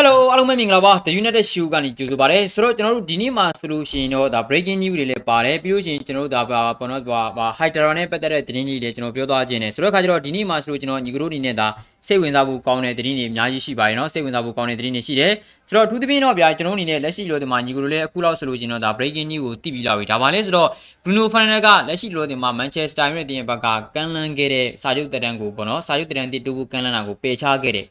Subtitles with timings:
[0.00, 7.02] Hello အားလုံးပဲမင်္ဂလာပါ The United Show ကနေကြိုဆိုပါရစေဆိုတော့ကျွန်တော်တို့ဒီနေ့မှာဆိုလို့ရှိရင်တော့ဒါ breaking news တွေလည်းပါတယ်ပြီးလို့ရှိရင်ကျွန်တော်တို့ဒါဘာနော်
[7.38, 11.68] ဘာ Hydra နဲ့ပတ်သက်တဲ့သတင်းတွေလည်းကျွန်တော်ပြောသွားခြင်းနဲ့ဆိုတော့အခါကျတော့ဒီနေ့မှာဆိုလို့ကျွန်တော်ညီကတို့အနေနဲ့ဒါ
[12.06, 15.32] စိတ်ဝင်စားဖို့ကောင်းတဲ့သတင်းတွေအများကြီးရှိပါတယ်နော်စိတ်ဝင်စားဖို့ကောင်းတဲ့သတင်းတွေရှိတယ်
[15.68, 20.68] ဆိုတော့အထူးသဖြင့်တော့ဗျာကျွန်တော်အနေနဲ့လက်ရှိလောဒီမှာညီကတို့လည်းအခုလောက်ဆိုလို့ကျွန်တော်ဒါ breaking news ကိုသိပြီးလာပြီဒါပါလဲဆိုတော့
[21.04, 27.88] Bruno Fernandes ကလက်ရှိလောဒီမှာ Manchester United ရဲ့ဘက်ကကန်လန်းခဲ့တဲ့စာချုပ်တရံကိုပေါ့နော်စာချုပ်တရံတစ်တူဘူးကန်လန်းတာကိုပယ်ချခဲ့တယ်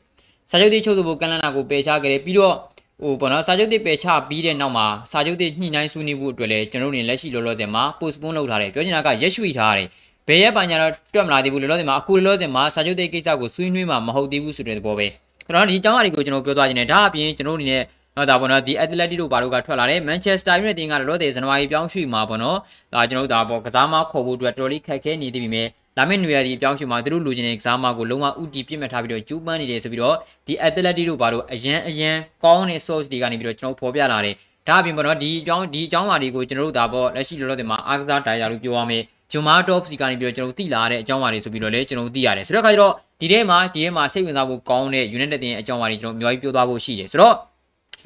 [0.51, 2.55] စာချုပ်တိချုပ်ဆိုဖို့ကန်လန်းတာကိုပယ်ချခဲ့တယ်ပြီးတော့
[3.01, 9.87] ဟိုပေါ့နော်စာချုပ်တိပယ်ချပြီးတဲ့နောက်မှာစာချုပ်တိညှိနှိုင်းဆွေးနွေးဖို့အတွက်လည်းကျွန်တော်တို့နေလက်ရှိလောလောဆယ်မှာ postpone လုပ်ထားတယ်ပြောချင်တာကရက်ရွှေ့ထားတယ်
[10.27, 15.07] ဘယ်ရက်ပညာတော့တွက်မလာသေးဘူးလောလောဆယ်မှာအခုလောလောဆယ်မှာစာချုပ်တိကိစ္စကိုဆွေးနွေးမှာမဟုတ်သေးဘူးဆိုတဲ့သဘောပဲ
[15.47, 17.83] ကျွန်တော်ဒီအကြောင်းအရာတွေကိုကျွန်တော်ပြောသွားခြင်းနဲ့ဒါအပြင်ကျွန်တော်အနေနဲ့
[18.17, 22.57] တော့ဒါပေါ့နော်ဒီ Athletic တို့ဘာလို့ကထွက်လာတယ် Manchester United ကလောတဲ့ဇန်နဝါရီပြောင်းရွှေ့မှာပေါ့နော်
[22.93, 25.67] ဒါကျွန်တော်တို့ဒါပေါ့ကစားမခေါ်ဖို့အတွက်တော်တော်လေးခက်ခဲနေသေးပြီမဲ့
[25.97, 30.15] လာမယ့်နေရာဒီပြောင်းရွှေ့မှာသူတို့လိုချင်တဲ့ကစားမကိုလုံးဝဥတီပြစ်မှတ်ထားပြီးတော့ကျူးပန်းနေတယ်ဆိုပြီးတော့
[30.47, 34.35] ဒီ Athletic တို့ဘာလို့အရန်အရန်ကောင်းတဲ့ source တွေကနေပြီးတော့ကျွန်တော်ဖော်ပြလာတယ်
[34.67, 47.35] ဒါအပြင်ပေါ့နော်ဒီအကြောင်းဒီအကြောင်းအရာတွေကိုကျွန်တော်တို့ဒါပေါ့လက်ရှိလောလောဆယ်မှာအားကစားတိုင်ယာလို့ပြောရမယ်ဂျွန်မာတော့စီကနေပြီးတော့ကျွန်တော်သိလာတဲ့အကြောင်းအရာတွေဆိုပြီးတော့လည်းကျွန်တော်သိရတယ်ဆိုတော့ခါကျတော့ဒီထဲမှာဒီထဲမှာစိတ်ဝင်စားဖို့ကောင်းတဲ့ United တင်ရဲ့အကြောင်းအရာတွေကျွန်တော်အများကြီးပြောသွားဖို့ရှိတယ်ဆိုတော့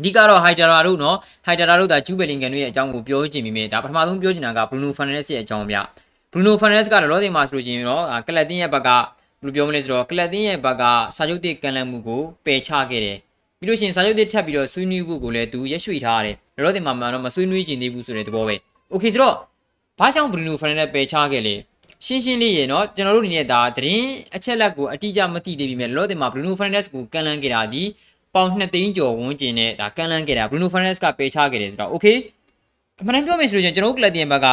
[0.02, 5.78] အဓိကတော့ Hydra တို့နော် Hydra တို့ဒါကျူဘယ်လင်ကန်တို့ရဲ့အကြောင်းကိုပြောချင်ပြီးမြဲဒါပထမဆုံးပြောချင်တာက Bruno Fernandes ရဲ့အကြောင်းဗျ
[6.32, 10.84] Bruno Fernandes ကလောသေးမှာဆိုလို့ချင်းတော့ကလပ်တင်းရဲ့ဘက်ကဘယ်လိုပြောမလဲဆိုတော့ကလပ်တင်းရဲ့ဘက်က
[11.16, 13.18] စာချုပ်တစ်ကန်လန့်မှုကိုပယ်ချခဲ့တယ်
[13.60, 18.56] ပြီးလို့ရှိရင်စာချုပ်တစ်ထပ်ပြီးတော့ဆွေးနွေးဖို့ကိုလည်းသူရက်ရွှေ့ထားရတယ်လောသေးမှာမှတော့မဆွေးနွေးကျင်သေးဘူးဆိုတဲ့သဘောပဲ
[18.94, 19.36] Okay ဆိုတော့
[20.00, 21.56] ဘာကြောင့် Bruno Fernandes ပယ်ချခဲ့လဲ
[22.06, 27.84] ရှင်းရှင်းလေးရေနော်ကျွန်တော်တို့အနေနဲ့ဒါသတင်းအချက်လက်ကိုအတိအကျမသိသေးပြီမဲ့လောသေးမှာ Bruno Fernandes ကိုကန်လန့်ခဲ့တာဒီ
[28.36, 32.18] ပေါင်2သိန်းကျော်ဝန်းကျင်နဲ့ဒါကန်လန့်ခဲ့တာ Bruno Fernandes ကပယ်ချခဲ့တယ်ဆိုတော့ Okay
[33.02, 34.48] အမှန်တမ်းပြောမယ်ဆိုရင်ကျွန်တော်တို့ကလပ်တင်ဘက်က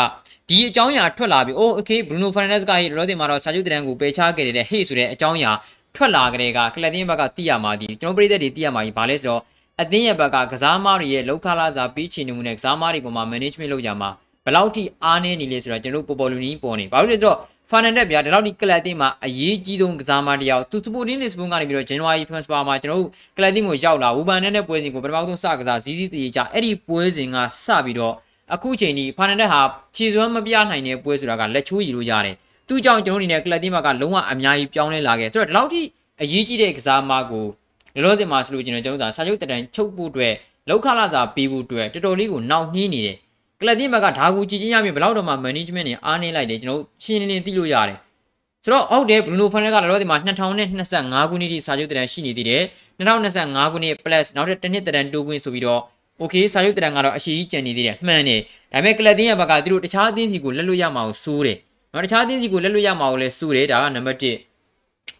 [0.48, 5.52] ဒီအကြောင်းအရာထွက်လာပြီ။ Oh okay Bruno Fernandes ကဟေ့လောတင်မှာတော့စာချုပ်တရန်ကိုပယ်ချခဲ့တယ်ဟေ့ဆိုတဲ့အကြောင်းအရာ
[5.96, 9.42] ထွက်လာကြတဲ့ကကလပ်တင်ဘက်ကသိရမှာဒီကျွန်တော်ပြည်သက်တွေသိရမှာကြီးဘာလဲဆိုတော့
[9.82, 14.10] အသင်းရဲ့ဘက်ကကစားမားတွေရဲ့လောက်ခလာစာပြီးချင်နေမှုနဲ့ကစားမားတွေပေါ်မှာ management လုပ်ကြမှာ
[14.44, 17.38] ဘယ်လောက်ထိအားနည်းနေလဲဆိုတော့ကျွန်တော်ပေါ်ပေါ်လူနီးပေါ်နေဘာလို့လဲဆိုတော့
[17.70, 28.14] Fernandes ဗျာဒီလောက်ဒီကလပ်တင်မှာအရေးကြီးဆုံးကစားမားတယောက်သူ Sporting Lisbon ကနေပြီးတော့ January transfer မှာကျွန်တော်တို့ကလပ်တင်ကိုရောက်လာဝူဘန်နဲ့ပွဲစဉ်ကိုပထမဆုံးစကစားဇီးဇီးတည်ကြအဲ့ဒီပွဲစဉ်ကစပြီးတော့
[28.54, 29.60] အခုချိန်ဒီဖာနန်ဒက်ဟာ
[29.96, 32.34] ခြေစွမ်းမပြနိုင်တဲ့ပွဲဆိုတာကလက်ချိုးရည်လို့ရတယ်။
[32.68, 35.82] သူ့ကြောင့်ကျွန်တော်အနေနဲ့ကလပ်တင်းဘက်ကလုံးဝအများကြီးပြောင်းလဲလာခဲ့ဆိုတော့ဒီလောက်ထိ
[36.22, 37.46] အရေးကြီးတဲ့ကစားမကို
[37.94, 40.34] လောလောဆယ်မှာဆိုလို့ကျွန်တော်ကျွန်တော်စာချုပ်တရန်ချုပ်ဖို့အတွက်
[40.68, 43.16] လောက်ခလာစာပေးဖို့အတွက်တော်တော်လေးကိုနှောက်နှီးနေတယ်။
[43.60, 47.98] ကလပ်တင်းဘက်ကဒါကူကြည်ချင်းရမြဘယ်လောက်တော့မှ management နဲ့အားနေလိုက်တယ်ကျွန်တော်ရှင်းလင်းလင်းသိလို့ရတယ်။
[48.64, 52.62] ဆိုတော့ဟုတ်တယ် Bruno Fernandes ကလောလောဆယ်မှာ2025ခုနှစ်ထိစာချုပ်တရန်ရှိနေသေးတယ်။
[52.98, 55.80] 2025ခုနှစ် plus နောက်တစ်နှစ်တရန်တိုးခွင့်ဆိုပြီးတော့
[56.20, 58.40] okay စာရုပ်တရံကတော့အရှိကြီးကြံနေသေးတယ်မှန်တယ်
[58.72, 61.58] ဒါပေမဲ့ကလပ်တင်းရဲ့ဘက်ကသူတို့တခြားအသင်းစီကိုလက်လွတ်ရမှာကိုစိုးတယ်
[61.92, 64.47] နော်တခြားအသင်းစီကိုလက်လွတ်ရမှာကိုလည်းစိုးတယ်ဒါကနံပါတ်1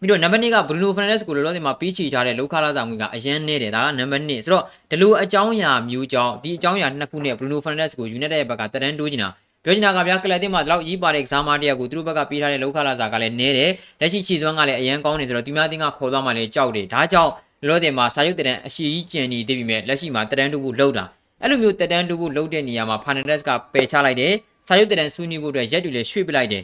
[0.01, 9.29] ပြီးတော့နံပါတ်2က Bruno Fernandes ကိုလောလောဆယ်မှာပြီးချီထားတဲ့လောက်ခလာဆောင်ကအရန်နေတယ်ဒါကနံပါတ်2ဆိုတော့ဒီလိုအကြောင်းအရာမျိုးကြောင့်ဒီအကြောင်းအရာနှစ်ခုနဲ့ Bruno Fernandes ကို United ရဲ့ဘက်ကတရန်တိုးနေတာ
[9.63, 21.05] ပြောချင်တာကဗျာကလပ်တင်မှာဒီလောက်ရေးပါတဲ့ကစားမတယောက်ကိုသူတို့ဘက်ကပေးထားတဲ့လောက်ခလာစာကလည်းနဲတယ်လက်ရှိချီစွမ်းကလည်းအရန်ကောင်းနေဆိုတော့ဒီများတင်ကခေါ်သွားမှလည်းကြောက်တယ်ဒါကြောင့်လောလောဆယ်မှာစာရုပ်တရံအရှိကြီးကျန်နေသေးပြီမဲ့လက်ရှိမှာတရန်တိုးဖို့လှုပ်တာ
[21.41, 24.33] အဲ့လိုမျိုးတက်တန်းတူဖို့လုပ်တဲ့နေရာမှာ Fernandes ကပယ်ချလိုက်တယ်
[24.67, 26.63] စာရုပ်တက်တန်းဆွေးနွေးဖို့အတွက်ရက်တွေလည်းရွှေ့ပလိုက်တယ်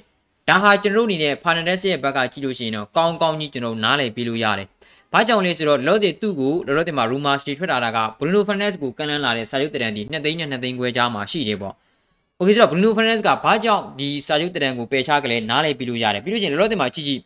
[0.49, 4.67] ဒါဟာကျွန်တော်တို့အနေနဲ့ Fernandez ရဲ့ဘက်ကကြည့်လို့ရှိရင်တော့ကောင်းကောင်းကြီးကျွန်တော်နားလည်ပြီးလို့ရတယ်။
[5.13, 11.73] ဘာကြောင့်လဲဆိုတော့လော့ဒေသူ့ကိုလော့ဒေမှာ rumors တွေထွက်လာတာက Bruno Fernandes ကိုကန်လန်းလာတဲ့စာချုပ်တရံဒီ2သိန်းနဲ့2သိန်းခွဲကြားမှာရှိတယ်ပေါ့။
[12.39, 17.21] Okay ဆိုတော့ Bruno Fernandes ကဘာကြောင့်ဒီစာချုပ်တရံကိုပယ်ချကလေးနားလည်ပြီးလို့ရတယ်။ပြီးလို့ရှိရင်လော့ဒေမှာကြည့်ကြည့်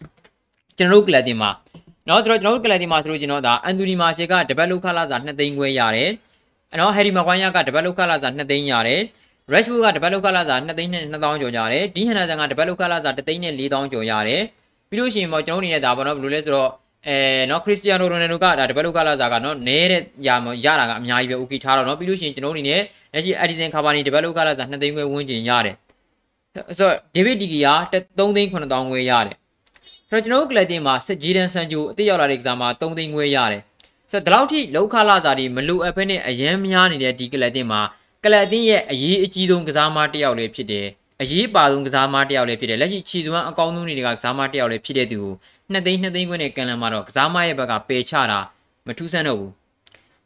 [0.78, 1.50] ကျွန်တော်တို့ကလပ်တင်မှာ
[2.08, 6.10] နော်ဆိုတော့ကျွန်တော်တို့ကလပ်တင်မှာဆိုလို့ကျွန်တော်ဒါအန်တူနီမာရှေကတပတ်လောက်ခလာစာ2သိန်းခွဲရတယ်။
[6.80, 9.02] နော်ဟယ်ရီမကွိုင်းယာကတပတ်လောက်ခလာစာ2သိန်းရတယ်။
[9.54, 14.42] Rashford ကတပတ်လောက်ခလာစာ2သိန်းနဲ့2000ကျော်ရတယ်ဒီဟန်နာဆန်ကတပတ်လောက်ခလာစာ3သိန်းနဲ့4000ကျော်ရတယ်
[14.90, 16.70] ပြီးလို့ရှိရင်ပေါ့ကျွန်တော်တို့အနေနဲ့ဒါပေါ့နော်ဘယ်လိုလဲဆိုတော့
[17.08, 17.18] အဲ
[17.50, 22.82] နော်ခရစ္စတီယာနိုရိုနယ်ဒိုကဒါတပတ်လောက်ကလာစားကနော်နဲတဲ့ရမရတာကအများကြီးပဲ okay ထားတော့နော်ပြီးလို့ရှိရင်ကျွန်တော်တို့အနေနဲ့
[23.14, 25.76] လက်ရှိ Edison Cavani တပတ်လောက်ကလာစား2သိန်းခွဲဝန်းကျင်ရတယ်
[26.78, 27.74] ဆိုတော့ David De Gea
[28.18, 29.36] 3သိန်း9000ခွဲရတယ်
[30.10, 33.62] ဆိုတော့ကျွန်တော်တို့ကလပ်တင်မှာစစ်ဂျီဒန်ဆန်ဂျိုအစ်ရောက်လာတဲ့ကစားမှာ3သိန်းခွဲရတယ်
[34.12, 37.82] ဆိုတော့ဒီလောက်ထိလောက်ခလာစားတွေမလိုအပ်ဘဲနဲ့အရန်များနေတဲ့ဒီကလပ်တင်မှာ
[38.24, 40.88] ကလပ်တင်ရဲ့အရေးအကြီးဆုံးကစားမတစ်ယောက်လေးဖြစ်တယ်
[41.22, 45.34] အရေးပါဆုံးကစားမတစ်ယောက်လေးဖြစ်တယ်လက်ရှိခြေစွမ်းအကောင်းဆုံးတွေကကစားမတစ်ယောက်လေးဖြစ်တဲ့သူကို
[45.72, 48.40] 2သိန်း2သိန်းခွဲနဲ့ကန်လန်မှာတော့ကစားမရဲ့ဘက်ကပယ်ချတာ
[48.88, 49.52] မထူးဆန်းတော့ဘူး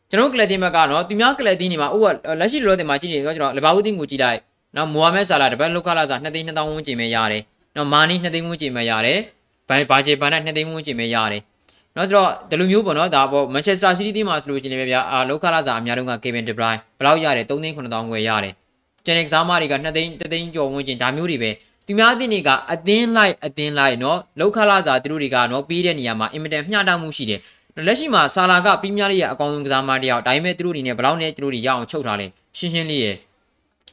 [0.09, 2.05] ကျွန်တော်ကလပ်တင်ဘက်ကတော့သူများကလပ်တင်နေမှာဥပ
[2.39, 4.39] လက်ရှိလောတင်မှာကြည့်နေတော့ကျွန်တော်လဘာဝူတင်ကိုကြည့်လိုက်
[4.75, 7.43] နော်မိုဟာမက်ဆာလာတပတ်လောက်ခလာသာ2သိန်း2000ဝန်းကျင်ပဲရတယ်
[7.75, 9.19] နော်မာနီ2သိန်းဝန်းကျင်ပဲရတယ်
[9.69, 11.41] ဘိုင်ဘာဂျေဘန်နဲ့2သိန်းဝန်းကျင်ပဲရတယ်
[11.96, 18.54] နော်ဆိုတော့ဒီလိုမျိုးပေါ့နော်ဒါပေါ့မန်ချက်စတာစီးတီးတင်းမှာဆိုလို့ရှိရင်လည်းဗျာအာလောက်ခလာသာအများဆုံးကကေဗင်ဒီဘရိုင်းဘယ်လောက်ရတယ်3သိန်း9000ခွဲရတယ်
[19.04, 21.50] ကျန်တဲ့ကစားမတွေက2သိန်း3သိန်းကျော်ဝန်းကျင်ဒါမျိုးတွေပဲ
[21.86, 27.40] သူများအသင်းတွေကအသင်းလိုက်အသင်းလိုက်เนาะလောက်ခလာစာသူတို့တွေကเนาะပြီးတဲ့နေရာမှာအင်မတန်မျှတမှုရှိတယ်
[27.86, 32.26] လက်ရှိမှာဆာလာကပရီးမီးယားလိရဲ့အကောင်ဆုံးကစားမတစ်ယောက်ဒါပေမဲ့သူတို့အနေနဲ့ဘယ်လောက်နဲ့သူတို့တွေရအောင်ချုပ်ထားလဲ
[32.58, 33.16] ရှင်းရှင်းလေးရယ်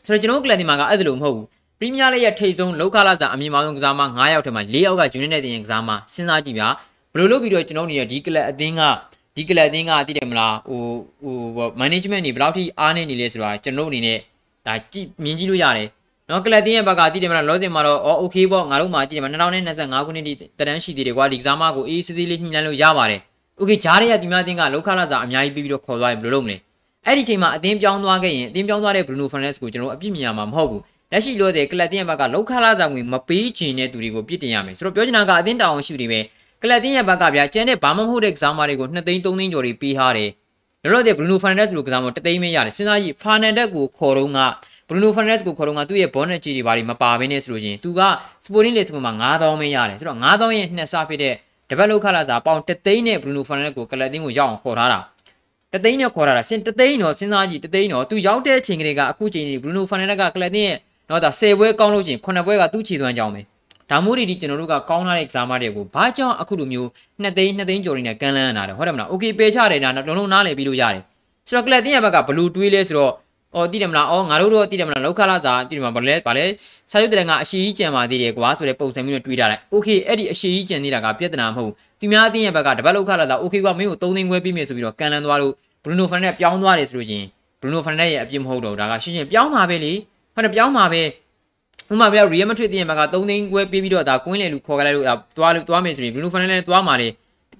[0.07, 1.45] ဆိုတော့ကျွန်တော်ကလပ်တင်မှာကအဲ့ဒါလိုမဟုတ်ဘူး
[1.79, 6.67] ပရီးမီးယားလိရဲ့ထိပ်ဆုံးလောက်ခလာစာအမြင့်မားဆုံးကစားမ9ယောက်ထဲမှာ4ယောက်ကယူနိုက်တက်တင်ကစားမစဉ်းစားကြည့်ဗျာ
[7.13, 8.81] ဘယ်လိုလုပ်ပြီးတော့ကျွန်တော်အနေနဲ့ဒီကလပ်အသင်းက
[9.35, 10.83] ဒီကလပ်အသင်းကသိတယ်မလားဟို
[11.55, 14.17] ဟို management တွေဘယ်လောက်ထိအားနေနေလဲဆိုတာကျွန်တော်အနေနဲ့
[14.67, 15.87] ဒါကြည့်မြင်ကြည့်လို့ရတယ်
[16.29, 23.21] နော်ကလပ်တင်းရဲ့ဘက်ကတည်တယ်မလားလောစင်မှာတော့အော်โอเคပေါ့ငါတို့မှာတည်တယ်မလား2025ခုနှစ်တိတရန်းရှိသေးတယ်ကွာဒီကစားမကိုအေးစစ်စစ်လေးညှိနှိုင်းလို့ရပါတယ်
[23.57, 26.57] โอเคဂျားတွေကဒီများတင်းကလောက်ခလာစာအများကြီးပြီးပြီးတော့ခေါ်သွားရင်ဘယ်လိုလုပ်မလဲ
[27.05, 30.81] အဲ့ဒီချိန်မှာအတင်းပြောင်းသွားခဲ့ရင်အတင်းပြောင်းသွားတဲ့ Bruno Fernandes ကိုကျွန်တော်အပြစ်မြင်ရမှာမဟုတ်ဘူး
[31.11, 36.19] လက်ရှိလို့တဲ့ကလပ်တင်းရဲ့ဘက်ကလောက်ခလာစာဝင်မပေးချင်တဲ့သူတွေကိုပြစ်တင်ရမယ်ဆိုတော့ပြောချင်တာကအတင်းတောင်ရှိနေပဲ
[36.62, 40.30] ကလပ်တင်းရဲ့ဘက်ကဗျာကျန်တဲ့ဘာမှမဟုတ်တဲ့ကစားမတွေကို2သိန်း3သိန်းကျော်တွေပေးထားတယ်
[40.82, 44.38] လောလောဆယ် Bruno Fernandes လိုကစားမတသိန်းမရတယ်စဉ်းစားကြည့် Fernandes ကိုခေါ်တော့က
[44.88, 48.00] ဘရူနိုဖန်ရက်စ်ကိုခေါ်တော့ကသူ့ရဲ့ဘောနက်ကြီးတွေဘာတွေမပါဘဲနဲ့ဆိုလို့ရှိရင်သူက
[48.44, 51.34] စပိုတင်းလေစပမှာ9000ပဲရတယ်ဆိုတော့9000ရဲ့နှစ်ဆဖြစ်တဲ့
[51.70, 55.00] တပတ်လောက်ခလာစာပေါင်တသိန်းနဲ့ဘရူနိုဖန်ရက်စ်ကိုကလပ်တင်းကိုရောက်အောင်ခေါ်ထားတာ
[55.72, 60.78] တသိန်းနဲ့ခေါ်ထားတာစင်တသိန်းတော့စဉ်းစားကြည့်တသိန်းတော့သူရောက်တဲ့ချိန်ကလေးကအခုချိန်ကြီးဘရူနိုဖန်ရက်ကကလပ်တင်းရဲ့
[61.10, 63.40] တော့ဒါ10ပွဲကောင်းလို့ချင်း9ပွဲကသူ့ခြေသွမ်းကြောင်းပဲ
[63.90, 66.88] ဒါမို့ဒီဒီကျွန်တော်တို့ကကောင်းလာတဲ့ကစားမတွေကိုဘာကြောင့်အခုလိုမျိုး
[67.22, 71.02] 2သိန်း2သိန်းကျော်နေနဲ့ကန်လန်းရတာလဲဟုတ်တယ်မလား okay ပယ်ချတယ်ဒါလုံးလုံးနားလည်ပြီးလို့ရတယ်
[71.48, 73.12] ဆိုတော့ကလပ်တင်းရဲ့ဘက်ကဘလူတွေးလဲဆိုတော့
[73.54, 76.44] အော်တိတယ်မလားအော်ငါတို့တော့တိတယ်မလားလောက်ခလာသာတိတယ်မလားဘာလဲဘာလဲ
[76.90, 85.52] စာရုပ်တရကအရှိကြီးကြံပါသေးတယ်ကွာဆိုတဲ့ပုံစံမျိုးနဲ့တွေးထားလိုက်။ Okay အဲ့ဒီအရှိကြီးကြံနေတာကပြဿနာမဟုတ်ဘူး။သူများအသင်းရဲ့ဘက်ကတပတ်လောက်ခလာသာ Okay ကမင်းကို3သိန်းခွဲပေးမယ်ဆိုပြီးတော့ကန်လန်းသွားလို့
[85.84, 87.24] Bruno Fernandes ပြောင်းသွားတယ်ဆိုလို့ချင်း
[87.60, 89.92] Bruno Fernandes ရဲ့အပြစ်မဟုတ်တော့ဒါကရှင်းရှင်းပြောင်းပါပဲလေ။
[90.34, 91.02] ဟုတ်တယ်ပြောင်းပါပဲ။
[91.91, 95.07] ဥမာပြရီယယ်မထရစ်တင်းရဲ့ဘက်က3သိန်းခွဲပြီးပြီးတော့ဒါကွင်းလေလူခေါ်ကြလိုက်လို့
[95.37, 97.07] သွားလို့သွားမယ်ဆိုရင်ဘရူနိုဖန်နဲ့လည်းသွားမှာလေ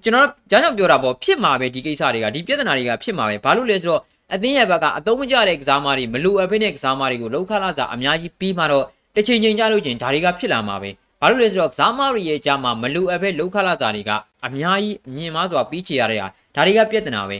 [0.02, 4.00] ကျွန်တော်ဒါကြောင့်ပြောတာပေါ့ဖြစ်မှာပဲဒီကိစ္စတွေကဒီပြဿနာတွေကဖြစ်မှာပဲဘာလို့လဲဆိုတော့
[4.34, 8.84] အသင်းရဲ့ဘက်ကအသုံးမကျတဲ့ကစားမတွေမလိုအပ်ဘဲတဲ့ကစားမတွေကိုလောက်ခလာစာအများကြီးပြီးမှတော့
[9.14, 10.90] တစ်ချိန်ချိန်ကြလို့ချင်းဒါတွေကဖြစ်လာမှာပဲ
[11.20, 14.10] ဘာလို့လဲဆိုတော့ကစားမတွေရဲ့ကြားမှာမလိုအပ်ဘဲလောက်ခလာစာတွေက
[14.46, 17.36] အများကြီးမြင်မစွာပြီးချေရတဲ့ဟာဒါတွေကပြဿနာပဲ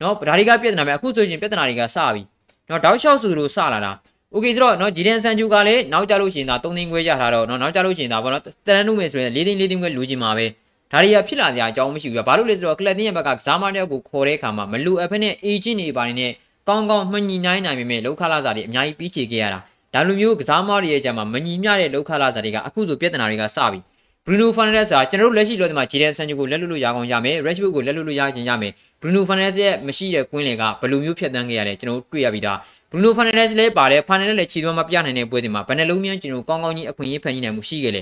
[0.00, 2.22] เนาะဒါတွေကပြဿနာပဲအခုဆိုရင်ပြဿနာတွေကစပြီ
[2.66, 3.92] เนาะတောက်လျှောက်ဆိုလို့စလာတာ
[4.32, 10.46] โอเคဆိုတော့เนาะဂျီဒန်ဆန်ဂျူကလည်းနောက်ကြလို့ရှိရင်ဒါ3သိန်းခွဲရထားတော့เนาะနောက်ကြလို့ရှိရင်ဒါဘောနော်တရန်နုမယ်ဆိုရင်4သိန်း4သိန်းခွဲလူချင်မှာပဲ
[10.92, 16.28] ဒါတွေကဖြစ်လာကြအကြောင်းမရှိဘူး။ဘာလို့လဲဆိုတော့ကလပ်တင်းရဲ့ဘက်ကကစားမတယောက်ကိုခေါ်တဲ့အခါမှာမလူအပ်ဖက်နဲ့အေဂျင့်တွေပါနေ
[16.68, 19.60] ကောင်းကောင်းမညီနိုင်နိုင်ပေမဲ့လောက်ခလာစာတွေအများကြီးပြီးချေခဲ့ရတာ
[19.94, 23.80] ဒါလိုမျိုးကစားမတွေရဲ့ကြမှာမညီမျှတဲ့လောက်ခလာစာတွေကအခုဆိုပြဿနာတွေကစပြီ
[24.26, 32.58] ဘရူနိုဖန်နက်စ်ကကျွန်တော်တို့လက်ရှိလောဒီမှာဂျီဒန်ဆန်ဂျူကိုလက်လွတ်လို့ရအောင်ရမယ်ရက်ရှ်ဘုတ်ကိုလက်လွတ်လို့ရခြင်းရမယ်ဘရူနိုဖန်နက်စ်ရဲ့မရှိတဲ့ကွင်းလေကဘယ်လိုမျိုးဖြတ်တန်းခဲ့ရလဲကျွန်တော်တို့တွေ့ရပြီးသား
[32.91, 38.01] ဘရူနိုဖန်နက်စ်လည်းပါတယ်ဖန်နက်လည်းခြေသွမ်းမပြနိုင်တဲ့ပွဲတွေမှာဘယ်နှလုံးမြန်ကျွန်တော်ကောင်းကောင်းကြီးအခွင့်အရေးဖန်ကြီးနိုင်မှုရှိခဲ့လေ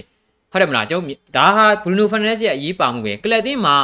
[0.51, 3.75] ဟုတ်တယ်မလားကျွန်တော်ဒါဟာဘရူနိုဖန်နက်စ်ရဲ့အရေးပါမှုပဲကလပ်တင်းမှာ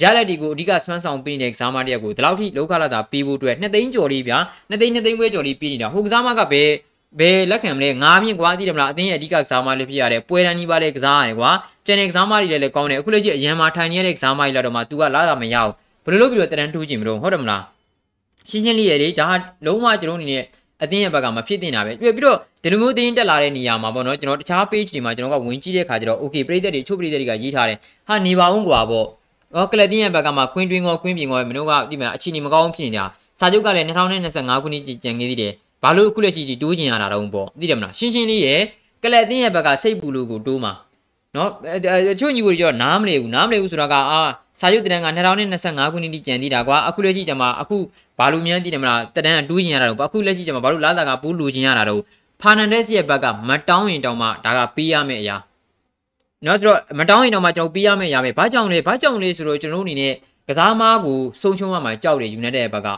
[0.00, 4.38] ရလက်ဒီကိုအဓိကဆွမ်းဆောင်ပေးနေတဲ့ကစားမတယောက်ကိုဒီလောက်ထိလောက်ခလာတာပေးဖို့အတွက်2သိန်းကျော်လေးဗျာ
[4.70, 6.68] 2သိန်း2သိန်းခွဲကျော်လေးပေးနေတာဟိုကစားမကဘယ်
[7.18, 11.50] ဘယ်လက်ခံမလဲငါးမြင့်ကွာသိတယ်မလားအသင်းရဲ့အဓိကကစားမလေးဖြစ်ရတဲ့ပွဲတန်းကြီးပါလေကစားရတယ်ကွာ
[11.86, 15.72] ကျန်တဲ့ကစားမတွေလည်းလည်းကောင်းတယ်အခုလက်ရှိအရန်မှာထိုင်နေတဲ့ကစားမကြီးလာတော့မှ तू ကလာတာမရဘူး
[16.04, 17.62] ဘယ်လိုလုပ်ပြီးတော့တရန်ထိုးကြည့်မလို့ဟုတ်တယ်မလား
[18.48, 19.28] ရှင်းရှင်းလေးရလေဒါ
[19.66, 20.44] လုံးဝကျွန်တော်အနေနဲ့
[20.82, 27.78] အသင်းရဲ့ဘက်ကမဖြစ်တင်တာပဲပြီးတော့ဒီလိုမျိုးတင်းတက်လာတဲ့နေရာမှာပေါ့နော်ကျွန်တော်တခြား page တွေမှာကျွန်တော်ကဝင်ကြည့်တဲ့ခါကျတော့ okay ပြည်သက်တွေချုပ်ပြည်သက်တွေကရေးထားတယ်
[28.08, 29.06] ဟာနေပါအောင်ကွာပေါ့
[29.54, 33.04] ဟောကလပ်တင်းရဲ့ဘက်ကမှကွင်းတွင်းကောကွင်းပြင်ကောမင်းတို့ကဒီမှာအခြေအနေမကောင်းဖြစ်နေတာ
[33.40, 35.52] စာချုပ်ကလည်း2025ခုနှစ်ကြံခဲ့သေးတယ်
[35.82, 38.60] ဘာလို့အခုလက်ရှိကြီးတိုးကျင်ရတာတော့ပေါ့သိတယ်မလားရှင်းရှင်းလေးရဲ့
[39.02, 40.72] ကလပ်တင်းရဲ့ဘက်ကစိတ်ပူလို့ကိုတိုးမှာ
[41.36, 41.50] နော်
[42.12, 44.20] အချို့ညီကိုကြောနားမလည်ဘူးနားမလည်ဘူးဆိုတာကအာ
[44.60, 45.08] စာချုပ်တန်းက
[45.54, 47.76] 2025ခုနှစ်တိကျန်သေးတာကွာအခုလက်ရှိကျမှအခု
[48.22, 52.00] ဘာလို့မြန်သိတယ်မလားတန်းတိုးကျင်ရတာတော့အခုလက်ရှိကျမှဘာလို့လာတာကပိုးလူကျင်ရတာတော့
[52.40, 55.36] ဖာနန်ဒက်စ်ရဲ့ဘက်ကမတောင်းရင်တောင်းမှဒါကပေးရမယ့်အရာ
[56.44, 60.14] နော်ဆိုတော့မတောင်းရင်တော့မှကျွန်တော်ပြီးရမယ့်ရမယ်ဘာကြောင့်လဲဘာကြောင့်လဲဆိုတော့ကျွန်တော်တို့အနေနဲ့
[60.48, 62.88] ကစားမားကိုဆုံးရှုံးရမှာကြောက်တယ်ယူနေတဲ့ဘက်က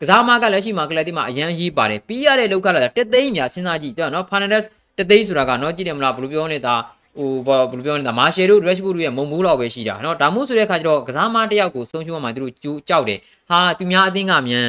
[0.00, 4.62] ကစားမားကလက်ရှိမှာကလပ်တီမှာအရန်ရေးပါတယ်ပြီးရတဲ့လောက်ကလာတာတက်သိန်းများစဉ်းစားကြည့်တော့နော်ဖာနန်ဒက်
[4.98, 6.74] တက်သိန်းဆိုတာကနော်ကြည့်တယ်မလားဘယ်လိုပြောနေတာ
[7.16, 12.52] ဟိုဘာဘယ်လိုပြောနေတာမာရှယ်တို့ရက်ရှ်ဘူးတို့ရဲ့မုံမိုးလောက်ပဲရှိတာနော်ဒါမှမဟုတ်ဆိုတဲ့အခါကျတော့ကစားမားတယောက်ကိုဆုံးရှုံးရမှာသူတို့
[12.88, 13.18] ကြောက်တယ်
[13.50, 14.68] ဟာသူများအသင်းကမြန်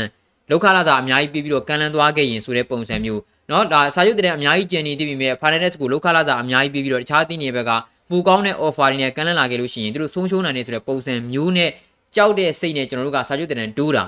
[0.49, 3.21] လောက်ခလာတာအများကြီးပြီးပြီးတော့ကန်လန်သွားခဲ့ရင်ဆိုတဲ့ပုံစံမျိုး
[3.51, 7.71] နော်ဒါစာရုပ်တဲ့အများကြီးကျန်နေသေးပြီမဲ့ Finance ကိုလောက်ခလာတာအများကြီးပြီးပြီးတော့တခြားအသင်းတွေဘက်က
[8.09, 11.69] ပူကောင်းတဲ့ offer တွေနဲ့ကမ်းလှမ်းလာခဲ့လို့ရှိရင်သူတို့ဆုံးရှုံးနိုင်နေဆိုတဲ့ပုံစံမျိုးနဲ့
[12.15, 14.03] ကြောက်တဲ့စိတ်နဲ့ကျွန်တော်တို့ကစာချုပ်တန်တိုးတာ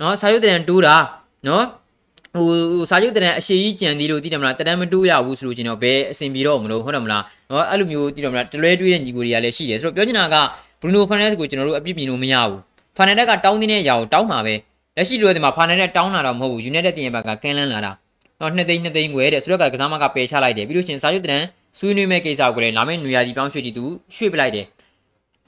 [0.00, 0.94] နော်စာချုပ်တန်တိုးတာ
[1.48, 1.64] နော်
[2.34, 2.48] ဟို
[2.90, 10.36] စာချုပ်တန်အရှိကြီးကြံသေးလို့သိတယ်မလားတန်မတိုးရဘူးဆိုလို့ကျွန်တော်ဘယ်အဆင်ပြေတော့မလို့ဟုတ်တယ်မလားနော်အဲ့လိုမျိုးသိတယ်မလားတလွဲတွေးတဲ့ညီကိုတွေကလည်းရှိတယ်ဆိုတော့ပြောချင်တာက
[10.80, 12.58] Bruno Fernandes ကိုကျွန်တော်တို့အပြစ်မြင်လို့မရဘူး
[12.96, 14.54] Fernandes ကတောင်းတင်းတဲ့အရာကိုတောင်းမှာပဲ
[14.96, 17.92] လက်ရှိလိုတဲ့မှာ Fernandes တောင်းလာတော့မဟုတ်ဘူး United တင်ရဘက်ကကန်းလန်းလာတာ
[18.40, 21.42] နော်2သိန်း2သိန်းခွဲတဲ့ဆိုတော့ကစားမကပယ်ချလိုက်တယ်ပြီးလို့ရှိရင်စာချုပ်တန်
[21.78, 23.84] ဆွေးနွေးမဲ့ကိစ္စကိုလည်းလာမယ့်နွေရာသီပြောင်းရွှေ့တီသူ
[24.14, 24.66] ရွှေ့ပလိုက်တယ်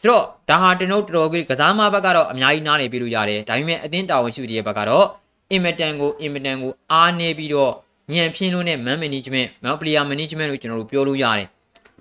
[0.01, 5.07] ဆိုတော့ဒါဟာကျွန်တော်တော်တော်ကစားမဘက်ကတော့အများကြီးနားနေပြလို့ရတယ်ဒါပေမဲ့အသင်းတာဝန်ရှိတဲ့ဘက်ကတော့
[5.52, 7.74] အင်မတန်ကိုအင်မတန်ကိုအားနေပြီးတော့
[8.12, 11.48] ညံဖြင်းလို့နဲ့ man management နောက် player management လို့ကျွန်တော်တို့ပြောလို့ရတယ်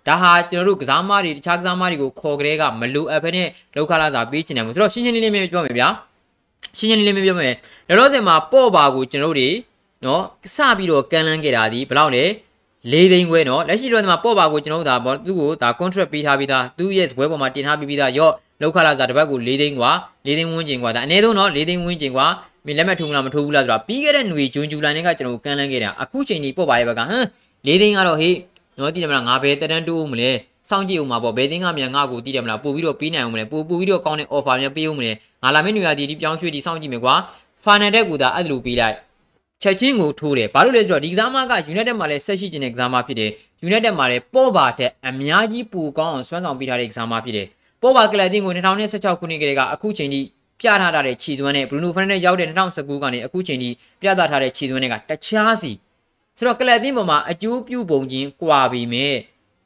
[0.06, 5.88] ဒါဟာကျွန်တော်တို့ကစားသမားတွေတခြားကစားသမားတွေကိုခေါ်ကြဲကမလိုအပ်ဘဲနဲ့လောက်ခလာစာပေးချင်တယ်မို့ဆိုတော့ရှင်းရှင်းလင်းလင်းပြောမယ်ဗျာ
[6.78, 7.54] ရှင်းရှင်းလင်းလင်းပြောမယ်
[7.88, 9.48] လောလောဆယ်မှာပေါ့ပါကိုကျွန်တော်တို့တွေ
[10.04, 10.22] နော်
[10.54, 12.24] စပြီးတော့ကန်လန်းခဲ့တာဒီဘယ်လောက်လဲ
[12.92, 19.92] ၄သိန်းခွဲနော်လက်ရှိတော့ဒီမှာပေါ့ပါကိုကျွန်တော်တို့ဒါသူ့ကိုဒါ contract ပေးထားပြီးသားသူ့ရဲ့ဇပွဲပေါ်မှာတင်ထားပြီးပြီးသားရော့လောက်ခလာစာတစ်ပတ်ကို၄သိန်းกว่า
[20.26, 22.26] ၄သိန်းဝန်းကျင်กว่าဒါအနည်းဆုံးနော်၄သိန်းဝန်းကျင်กว่า
[22.65, 27.23] မင်းလက်မှတ်ထိုးမလားမထိုးဘူးလားဆိုတော့ပြီးခဲ့တဲ့ຫນွေဂျွန်ဂျူလိုင်းနဲ့ကကျွန်တော်ကန်လန်းခဲ့တာအခုချိန်ကြီးပေါ့ပါရဲ့ဘက်ကဟမ်
[27.67, 28.35] ၄သိန်းကတော့ဟေး
[28.77, 30.31] နော်တည်တယ်မလားငါဘယ်တက်တန်းတိုးမလဲ
[30.69, 35.11] စောင့်ကြည့်ဦးမှာပေါ့ဘယ်သိန်းကမြန်ငါ့ကိုတည်တယ်မလားပို့ပြီးတော့ပေးနိုင်အောင်မလဲပို့ပို့ပြီးတော့ကောင်းတဲ့ offer များပေးဦးမလဲ
[35.43, 37.15] ငါလာမင်းနွေရာဒီဒီပြောင်းရွှေ့ဒီစောင့်ကြည့်မယ်ကွာ
[37.63, 38.95] final တက်ကူတာအဲ့လိုပေးလိုက်
[39.61, 43.31] ချက်ချင်းကိုထိုးတယ်ဘာလို့လဲဆိုတော့ဒီကစားမက United မှာလည်းဆက်ရှိနေတဲ့ကစားမဖြစ်တယ်
[43.67, 47.47] United မှာလည်းပေါ်ပါတဲ့အများကြီးပူကောင်းအောင်စွမ်းဆောင်ပေးထားတဲ့ကစားမဖြစ်တယ်
[47.81, 50.21] ပေါ်ပါကလပ်တင်ကို2016ခုနှစ်ကလေးကအခုချိန်ထိ
[50.63, 53.69] ပြထားတဲ့ခြေသွမ်းနဲ့ Bruno Fernandes ရောက်တဲ့2019ကနေအခုချိန်ထိ
[54.01, 55.71] ပြသထားတဲ့ခြေသွမ်းတွေကတခြားစီ
[56.37, 59.15] ဆိုတော့ကလပ်တင်ပေါ်မှာအကျိုးပြုပုံချင်းကွာပြီမဲ့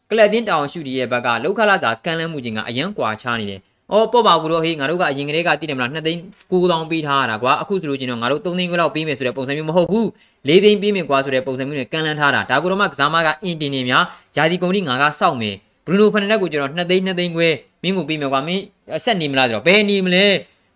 [0.10, 3.62] ကလပ်တင်တောင်ရှုတီရဲ့ဘက်ကလောက်ခလာတာကန်လန်းမှုချင်းကအရန်ကွာချားနေတယ်။
[3.92, 10.06] အော်ပေါ့ပါကူတော့ဟေးငါတို့ကအရင်ကလေးကတည်တယ်မလား2သိန်း9000ပေးထားရတာကွာအခုဆိုလို့ချင်းတော့ငါတို့3သိန်းခွဲလောက်ပေးမယ်ဆိုတဲ့ပုံစံမျိုးမဟုတ်ဘူး
[10.48, 14.04] 4သိန်းပေးမယ်ကွာဆိုတဲ့ပုံစံမျိုးနဲ့ကန်လန်းထားတာဒါကူတော့မှကစားမကအင်တင်နေများ
[14.38, 17.48] ယာဒီကုန်တိငါကစောက်မယ်ဘရူနိုဖန်နက်ကိုကျွန်တော်2သိန်း2သိန်းခွဲ
[17.84, 18.64] မင်းကိုပေးမယ်ကွာမင်း
[19.06, 20.26] ဆက်နေမလားဆိုတော့ဘယ်နေမလဲ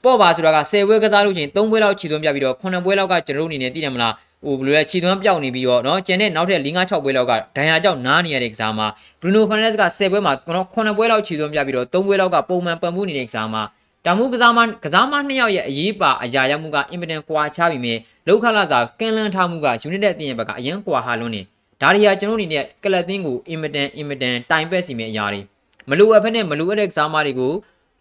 [0.05, 8.87] ပေါ့ပါဆိုတာက10ပွဲကစားလို့ချင်း3ပွဲလောက်ခြေသွင်းပြပြီးတော့9ပွဲလောက်ကကျွန်တော်တို့အနေနဲ့တည်တယ်မလားဟိုဘယ်လိုလဲခြေသွမ်းပြောက်နေပြီးတော့เนาะကျန်တဲ့နောက်ထပ်5 6ပွဲလောက်ကဒဏ်ရာကြောင့်နားနေရတဲ့ကစားမှာ
[9.21, 13.63] ဘရူနိုဖန်နက်စ်က10ပွဲမှာကျွန်တော်9ပွဲလောက်ခြေသွမ်းပြပြီးတော့3ပွဲလောက်ကပုံမှန်ပံ့ပိုးနေတဲ့ကစားမှာ
[14.05, 17.95] တောင်မှုကစားမကစားမနှစ်ယောက်ရဲ့အရေးပါအရာရောက်မှုကအင်မတန်ကွာခြားပြီးမြဲ
[18.27, 21.41] လောက်ခလာသာကန့်လန်းထားမှုကယူနစ်တဲ့အသင်းရဲ့ဘက်ကအရန်ကွာဟာလွန်းနေ
[21.83, 25.41] ဒါရီယာကျွန်တော်အနေနဲ့ကလပ်သင်းကိုအင်မတန်အင်မတန်တိုင်ပက်စီမဲ့အရာတွေ
[25.89, 27.53] မလိုအပ်ဖက်နဲ့မလိုအပ်တဲ့ကစားမတွေကို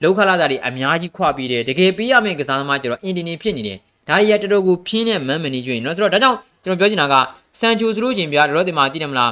[0.04, 7.16] လောက်ခလာသာတွေအများကြီးခွပြီးတယ်တကယ်ပေးရမယ့်ကစားသမားကျတော့အင်တီနီဖြစ်နေတယ်ဒါရီယာတော်တော်ကိုဖြင်းတဲ့မန်မန်နေကျွင်းเนาะဆိုတော့ဒါကြောင့်ကျွန်တော်ပြောချင်တာက
[7.60, 9.32] ဆန်ချူဆိုလို့ချင်းဗျာတော်တော်ဒီမှာသိတယ်မလား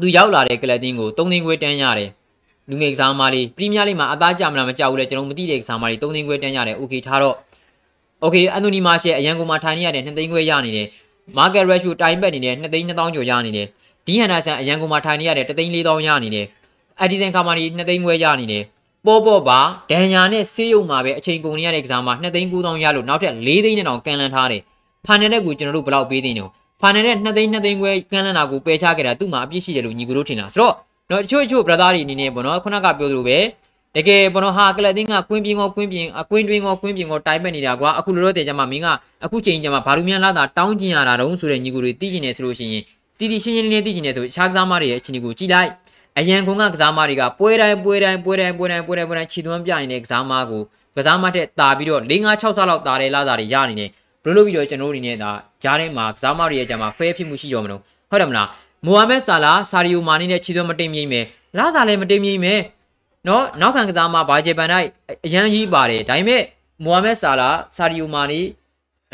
[0.00, 2.10] သူရောက်လာတဲ့ကလပ်သင်းကို3သိန်းခွဲတန်းရတယ်
[2.70, 7.36] လူငယ်ကစားမလေးပရီးမီးယားလိမှာအသားကြမလားမကြောက်ဘူးလေကျွန်တော်မသိတဲ့ကစားမလေး3သိန်းခွဲတန်းရတယ်โอเคထားတော့
[8.22, 10.86] โอเคအန်တိုနီမာရှယ်အရန်ကိုမှထိုင်နေရတယ်2သိန်းခွဲရနေတယ်
[11.36, 13.66] မာကက်ရက်ရှူတိုင်ဘက်နေတယ်2သိန်း2000ကျော်ရနေတယ်
[14.06, 16.46] ဒီဟန်နာဆန်အရန်ကိုမှထိုင်နေရတယ်3သိန်း4000ရနေတယ်
[17.02, 18.62] အဒီဆန်ကာမာနီ2သိန်းခွဲရနေတယ်
[19.05, 19.59] ပေါ်ပေါ်ပါ
[19.91, 24.61] ဒန်ညာနဲ့ဆေးရုံမှာပဲအချိန်ကုန်နေရတဲ့ကစားမှာ2သိန်း9000ရလို့နောက်ထပ်4သိန်းနဲ့တောင်ကန်လန်ထားတယ်
[25.05, 26.45] ဖာနယ်နဲ့ကိုကျွန်တော်တို့ဘယ်လောက်ပေးသိနေလဲ
[26.81, 30.73] ဖာနယ်နဲ့2သိန်း2သိန်းခွဲကန်လန်တာကိုပယ်ချခဲ့တာသူ့မှာအပြစ်ရှိတယ်လို့ညီကိုတို့ထင်တာဆိုတော့
[31.11, 33.37] တော့တချို့တချို့ brother တွေအနေနဲ့ပေါ့နော်ခုနကပြောသလိုပဲ
[33.95, 38.87] တကယ်ဘောနော်ဟာကလပ်တင်းကကွင်းပြင်းကောကွင်းပြင်းအကွင်းတွင်းကောကွင်းပြင်းကောတိုင်းပက်နေတာကွာအခုလောလောဆယ်ကျမှမင်းက
[39.25, 42.83] အခုချိန်ကျမှဘာလို့များလာတာတောင်းကျင်ရတာတုံးဆိုတဲ့ညီကိုတွေသိကျင်နေဆိုလို့ရှိရင်
[43.17, 45.69] တီတီရှင်းရှင်းလေးသိကျင်နေဆိုခြားကစားမတွေရဲ့အချင်းကိုကြည့်လိုက်
[46.19, 50.61] အရန်ခုံကကစားမတွေကပွဲတိုင်းပွဲတိုင်းပွဲတိုင်းပွဲတိုင်းပွဲတိုင်းပွဲတိုင်းခြေသွမ်းပြနေတဲ့ကစားမကို
[50.95, 53.89] ကစားမတဲ့တာပြီးတော့၄၅6ဆလောက်တာတယ်လာတာတွေရနေတယ်
[54.23, 55.31] ဘယ်လိုလုပ်ပြီးတော့ကျွန်တော်တို့အနေနဲ့ဒါ
[55.63, 58.47] ကြားထဲမှာကစားမတွေရဲ့ကြမှာ fair ဖြစ်မှုရှိရောမလို့ဟုတ်တယ်မလား
[58.85, 61.25] မိုဟာမက်ဆာလာဆာရီယိုမာနီနဲ့ခြေသွမ်းမတိမ်မြိမ့်မယ်
[61.57, 62.59] လာစာလည်းမတိမ်မြိမ့်မယ်
[63.27, 64.89] နော်နောက်ခံကစားမှာဘာဂျေပန်တိုင်း
[65.25, 66.43] အရန်ကြီးပါတယ်ဒါပေမဲ့
[66.83, 68.39] မိုဟာမက်ဆာလာဆာရီယိုမာနီ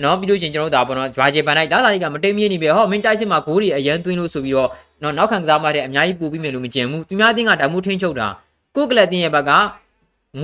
[0.04, 4.70] နော်ပြီးလို့ရှိရင်ကျွန်တော်တို့ဒါပေါ့နော်ဂျွာဂျေပန်တိုင်းလာစာကြီးကမတိမ်မြိမ့်နေပြီဟောမင်းတိုက်စစ်မှာဂိုးတွေအရန်သွင်းလို့ဆိုပြီးတော့
[5.01, 8.27] နော်နောက်ခံကစားမှာတဲ့အများကြီးပူပြီးမယ်လို့မကြံဘူးသူများတင်းကဓာတ်မှုထိန်းချုပ်တာ
[8.75, 9.51] ကိုကလပ်တင်းရဲ့ဘက်က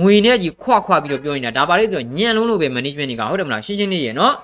[0.00, 4.34] ငွေနဲ့ကြီးခွခွပြီးတော့ပြောနေတာဒါပါလေဆိုညံလုံးလို့ပဲ management တွေကဟုတ်တယ်မလားရှင်းရှင်းလေးရေနော်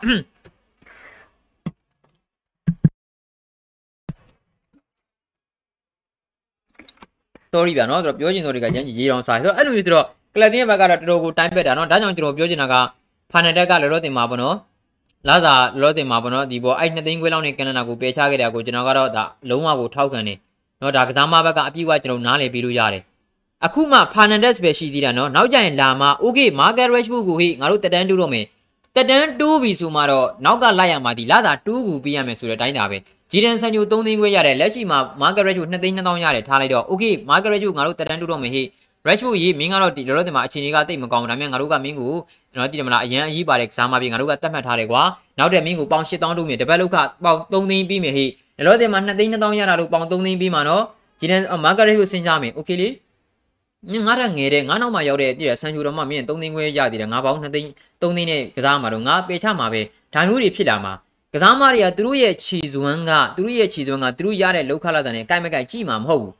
[7.48, 12.74] story ဗျာနော်ဆိုတော့ပြောချင် story ကရမ်းကြီးရေတောင်စားဆိုတော့အဲ့လိုမျိုးဆိုတော့ကလပ်တင်းရဲ့ဘက်ကတော့တော်တော်ကိုတိုင်းပက်တာနော်ဒါကြောင့်ကျွန်တော်ပြောချင်တာက
[13.30, 14.56] ဖာနယ်တက်ကလောလောတင်မှာပေါ့နော်
[15.28, 20.38] လာစာလောတင်မှာပေါ့နော်ဒီပေါ်အဲ့2သိန်းခွဲလောက်နဲ့ကန်လနာကိုပယ်ချခဲ့တဲ့အကိုကျွန်တော်ကတော့ဒါလုံးဝကိုထောက်ခံတယ်
[20.80, 23.02] နော်ဒါကစားမဘက်ကအပြည့်အဝကျွန်တော်နားလည်ပြီးလို့ရတယ်
[23.66, 28.44] အခုမှ Fernandez ပဲရှိသေးတာနော်နောက်ကြရင်လာမှာ okay Market Rashford ကိုဟေ့ငါတို့တက်တန်းတူးတော့မယ်
[28.96, 32.98] တက်တန်းတူးပြီဆိုမှတော့နောက်ကလိုက်ရမှာဒီလာစာတူးကူပေးရမယ်ဆိုတဲ့အတိုင်းဒါပဲ
[33.30, 38.66] ဂျီဒန်ဆန်ချို3သိန်းခွဲရတယ်လက်ရှိမှာ Market Rashford 2သိန်း2000ရတယ်ထားလိုက်တော့ okay Market Rashford ငါတို့တက်တန်းတူးတော့မယ်ဟေ့
[39.07, 42.13] Rashford ရေးမင်းကတော့ဒီလောလောဆယ်မှာအခြေအနေကတိတ်မကောင်းဘူးဒါပေမဲ့ငါတို့ကမင်းကို
[42.53, 45.01] ကျွန်တော်ကြည့်တယ်မလားအရန်အရေးပါတဲ့ကစားမပြေငါတို့ကတတ်မှတ်ထားတယ်ကွာ
[45.37, 50.83] နောက်တဲ့မင်းကိုပေါင်8000တိုးမြေတပတ်လောက်ကပေါင်3သိန်းပြီးမြေဟေးလောလောဆယ်မှာ2သိန်း2000ရတာလို့ပေါင်3သိန်းပြီးမှာနော်
[51.19, 52.87] ဂျီဒန်မာကရက်ရှ်စဉ်းစားမယ်โอเคလေ
[53.91, 57.69] ညငါရငယ်တဲ့ငါနောက်မှရောက်တဲ့တည်ရဆန်ချူတော်မှမင်း3သိန်းခွဲရသေးတယ်ငါပေါင်း2သိန်း
[58.01, 59.81] 3သိန်းနဲ့ကစားမှာတော့ငါပေချမှာပဲ
[60.13, 60.93] ဒါမျိုးတွေဖြစ်လာမှာ
[61.33, 66.33] ကစားမတွေကသူတို့ရဲ့ခြီစွမ်းကသူတို့ရဲ့ခြီစွမ်းကသူတို့ရတဲ့လောက်ခလာတဲ့နဲ့ကိုက်မကိုက်ကြည့်မှာမဟုတ်ဘူး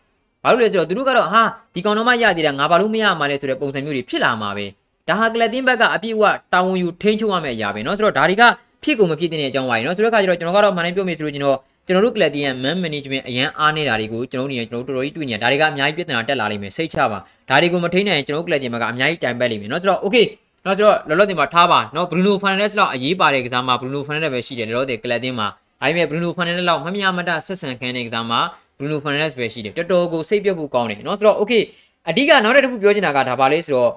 [0.44, 1.42] ဘာလို့လဲဆိုတော့သူတို့ကတော့ဟာ
[1.74, 4.66] ဒီကောင်တော့မှရသေးတယ်ငါဘာလို့မရမှာလဲဆိုတဲ့ပုံစံမျိုးတွေဖြစ်လာမှာပဲ
[5.08, 8.44] ဒါဟာကလပ်တင်းဘက်ကအပြည့်အဝတာဝန်ယူထိန်းချုပ်ရမယ့်အရာပဲเนาะဆိုတော့ဒါတွေက
[8.84, 11.58] ဖြစ်ကုန်မဖြစ်တဲ့အကြောင်းပါရေเนาะဆိုတော့ခါကျတော့ကျွန်တော်ကတော့မှန်တိုင်းပြောမိဆိုလို့ကျွန်တော်
[11.88, 17.20] ကျွန်တော်တို့ကလပ်တင်းရဲ့ man management အရန်အားနေတာတွေကိုကျွန်တော်တို့နေကျွန်တော်တို့တော်တော်ကြီးတွေ့နေဒါတွေကအများကြီးပြဿနာတက်လာလိမ့်မယ်စိတ်ချပါ
[17.50, 20.26] ဒါတွေကိုမထိန်းနိုင်ရင်ကျွန်တော်တို့ကလပ်တင်းဘက်ကအများကြီးတိုင်ပတ်လိမ့်မယ်เนาะဆိုတော့ okay
[20.66, 25.48] နော်ဆိုတော့လောလောဆယ်မှာထားပါနော်ဘရူနိုဖန်နက်စ်လောက်အရေးပါတဲ့ကစားမှာဘရူနိုဖန်နက်စ်ပဲရှိတယ်လောလောဆယ်ကလပ်တင်းမှာ
[25.82, 28.40] ဒါပေမဲ့ဘရူနိုဖန်နက်စ်လောက်မမြမတဆက်ဆံခံတဲ့ကစားမှာ
[28.80, 31.62] Bruno Fernandes ပဲရှိတယ်တော်တော်ကိုစိတ်ပြုတ်ဖို့ကောင်းတယ်เนาะဆိုတော့ okay
[32.10, 33.92] အဓိကနောက်တစ်ခုပြောချင်တာကဒါပါလေဆိုတော့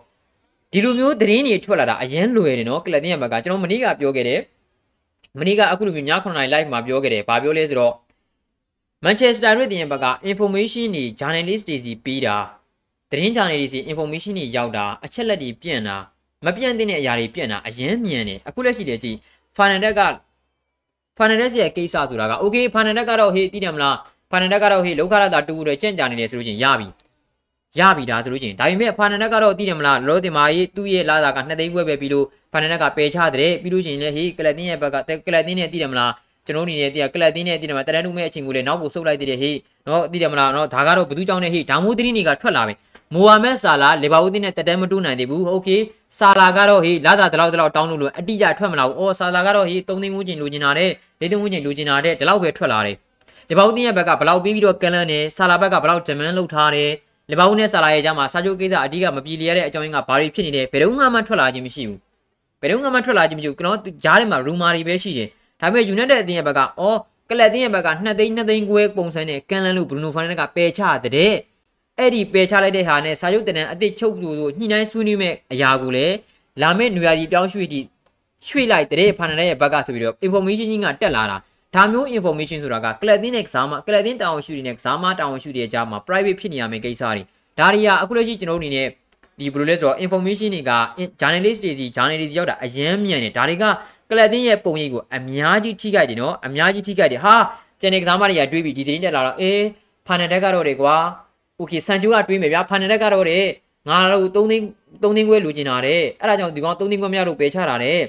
[0.73, 4.41] ဒီလိုမျိုးသတင်းတွေထွက်လာတာအရင်လွယ်တယ်เนาะကလပ်တင်ရဲ့ဘက်ကကျွန်တော်မနေ့ကပြောခဲ့တယ်
[5.39, 7.95] မနေ့ကအခုလိုမျိုးည9:00နာရီ live မှာပြောခဲ့တယ်ဘာပြောလဲဆိုတော့
[9.05, 12.37] Manchester United ရဲ့ဘက်က information တွေ journalist တွေစီပေးတာ
[13.11, 15.97] သတင်း journal တွေစီ information တွေရောက်တာအချက်လက်တွေပြန့်တာ
[16.45, 19.19] မပြန့်တဲ့အရာတွေပြန့်တာအရင်မြန်တယ်အခုလက်ရှိတည်းကြည့်
[19.57, 20.03] Fernandes က
[21.19, 23.97] Fernandes ရဲ့ကိစ္စဆိုတာက okay Fernandes ကတော့ဟေးသိတယ်မလား
[24.33, 26.89] Fernandes ကတော့ဟေးလောက်ခလာတာတူတယ်ကြင့်ကြနေတယ်ဆိုလို့ချင်းရပြီ
[27.79, 34.97] ရပြီဒါဆိုလို့ချင်းဒါပေမဲ့ Fernandes ကတော့သိတယ်မလားလောတင်မာရေးသူ့ရဲ့လာတာက2သိန်းခွဲပဲပြီးလို့ Fernandes ကပယ်ချတဲ့ပြီးလို့ချင်းလေဟေးကလပ်တင်းရဲ့ဘက်က
[35.27, 36.13] ကလပ်တင်းနဲ့သိတယ်မလား
[36.47, 39.57] ကျွန်တော်အနေနဲ့တည်းကလပ်တင်းနဲ့တည်းမှာတရန်တူမဲ့အချိန်ကိုလည်းနောက်ကိုဆုတ်လိုက်တဲ့ဟေး
[39.89, 42.75] နော်သိတယ်မလားနော်ဒါကတော့ဘသူကြောင့်လဲဟေးဒါမိုးသီးတွေကထွက်လာပြီ
[43.15, 45.69] မိုဟာမက်ဆာလာလီဗာပူးတင်းနဲ့တက်တဲမတူးနိုင်သေးဘူးโอเค
[46.19, 52.97] ဆာလာကတော့ဟေးလာသာတလောက်တလောက်တောင်းလို့လို့အတိအကျထွက်မလာဘူးအော်ဆာလာကတော့ဟေး3သိန်းဝန်းကျင်လိုချင်တာတဲ့4သိန်းဝန်းကျင်လိုချင်တာတဲ့ဒီလောက်ပဲထွက်လာတယ်
[53.50, 56.92] လီဗာပူးတင်းရဲ့ဘက်ကဘလောက်ပြီးပြီးတော့ကန်လန်နဲ့ဆာလာဘက်ကဘလောက်ဂျမန်လောက်ထားတယ်
[57.32, 62.00] လီဗာပူးနဲ့ဆာလာရဲ့ကြားမှာစာချုပ်ကိစ္စအဓိကမပြေလည်ရတဲ့အကြောင်းရင်းကဘာတွေဖြစ်နေတယ်ဘယ်တော့မှထွက်လာခြင်းမရှိဘူး
[62.62, 65.28] ဘယ်တော့မှထွက်လာခြင်းမရှိဘူးကျွန်တော်ကြားထဲမှာရူမာတွေပဲရှိတယ်
[65.62, 66.98] ဒါပေမဲ့ United အသင်းရဲ့ဘက်ကအော်
[67.30, 70.82] ကလပ်တင်းရဲ့ဘက်က2သိန်း2သိန်းခွဲပုံစံနဲ့ကန်လန်လို့ဘရူနိုဖာနက်ကပယ်ချ
[71.16, 71.34] တဲ့
[72.00, 76.16] အဲ့ဒီပယ်ချလိုက်တဲ့ဟာနဲ့စာချုပ်တန်အစ်စ်ချုပ်လို့ညှိနှိုင်းဆွေးနွေးမဲ့အရာကိုလည်း
[76.62, 77.80] လာမယ့်နွေရာသီပြောင်းရွှေ့တီ
[78.48, 81.38] ရွှေ့လိုက်တဲ့ဖာနက်ရဲ့ဘက်ကဆိုပြီးတော့ information ကြီးကတက်လာတာ
[81.75, 87.23] ဒါမျိုး information ဆိုတာကကလပ်တင်းနဲ့ကစားမကလပ်တင်းတာဝန်ရှိတွေနဲ့ကစားမတာဝန်ရှိတွေအကြားမှာ private ဖြစ်နေရမယ့်ကိစ္စတွေ
[87.59, 88.89] ဒါတွေကအခုလက်ရှိကျွန်တော်တို့အနေနဲ့
[89.39, 90.73] ဒီဘယ်လိုလဲဆိုတော့ information တွေက
[91.21, 93.65] journalist တွေစီ journalist တွေရောက်တာအရန်မြန်တယ်ဒါတွေက
[94.11, 97.35] ကလပ်တင်းရဲ့ပုံရိပ်ကိုအများကြီးထိခိုက်တယ်နော်အများကြီးထိခိုက်တယ်ဟာ
[97.81, 99.63] ကျန်တဲ့ကစားမတွေကတွေးပြီးဒီသတင်းတက်လာတော့အေး
[100.07, 100.97] ဖာနက်တက်ကတော့တယ်ကွာ
[101.59, 103.45] โอเคဆန်ချိုးကတွေးမယ်ဗျာဖာနက်တက်ကတော့တယ်
[103.89, 104.65] ငါတို့3သိန်း
[105.03, 108.01] 3သိန်းခွဲလိုချင်တာတဲ့အဲ့ဒါကြောင့်ဒီကောင်3သိန်းခွဲမရလို့ပယ်ချတာတဲ့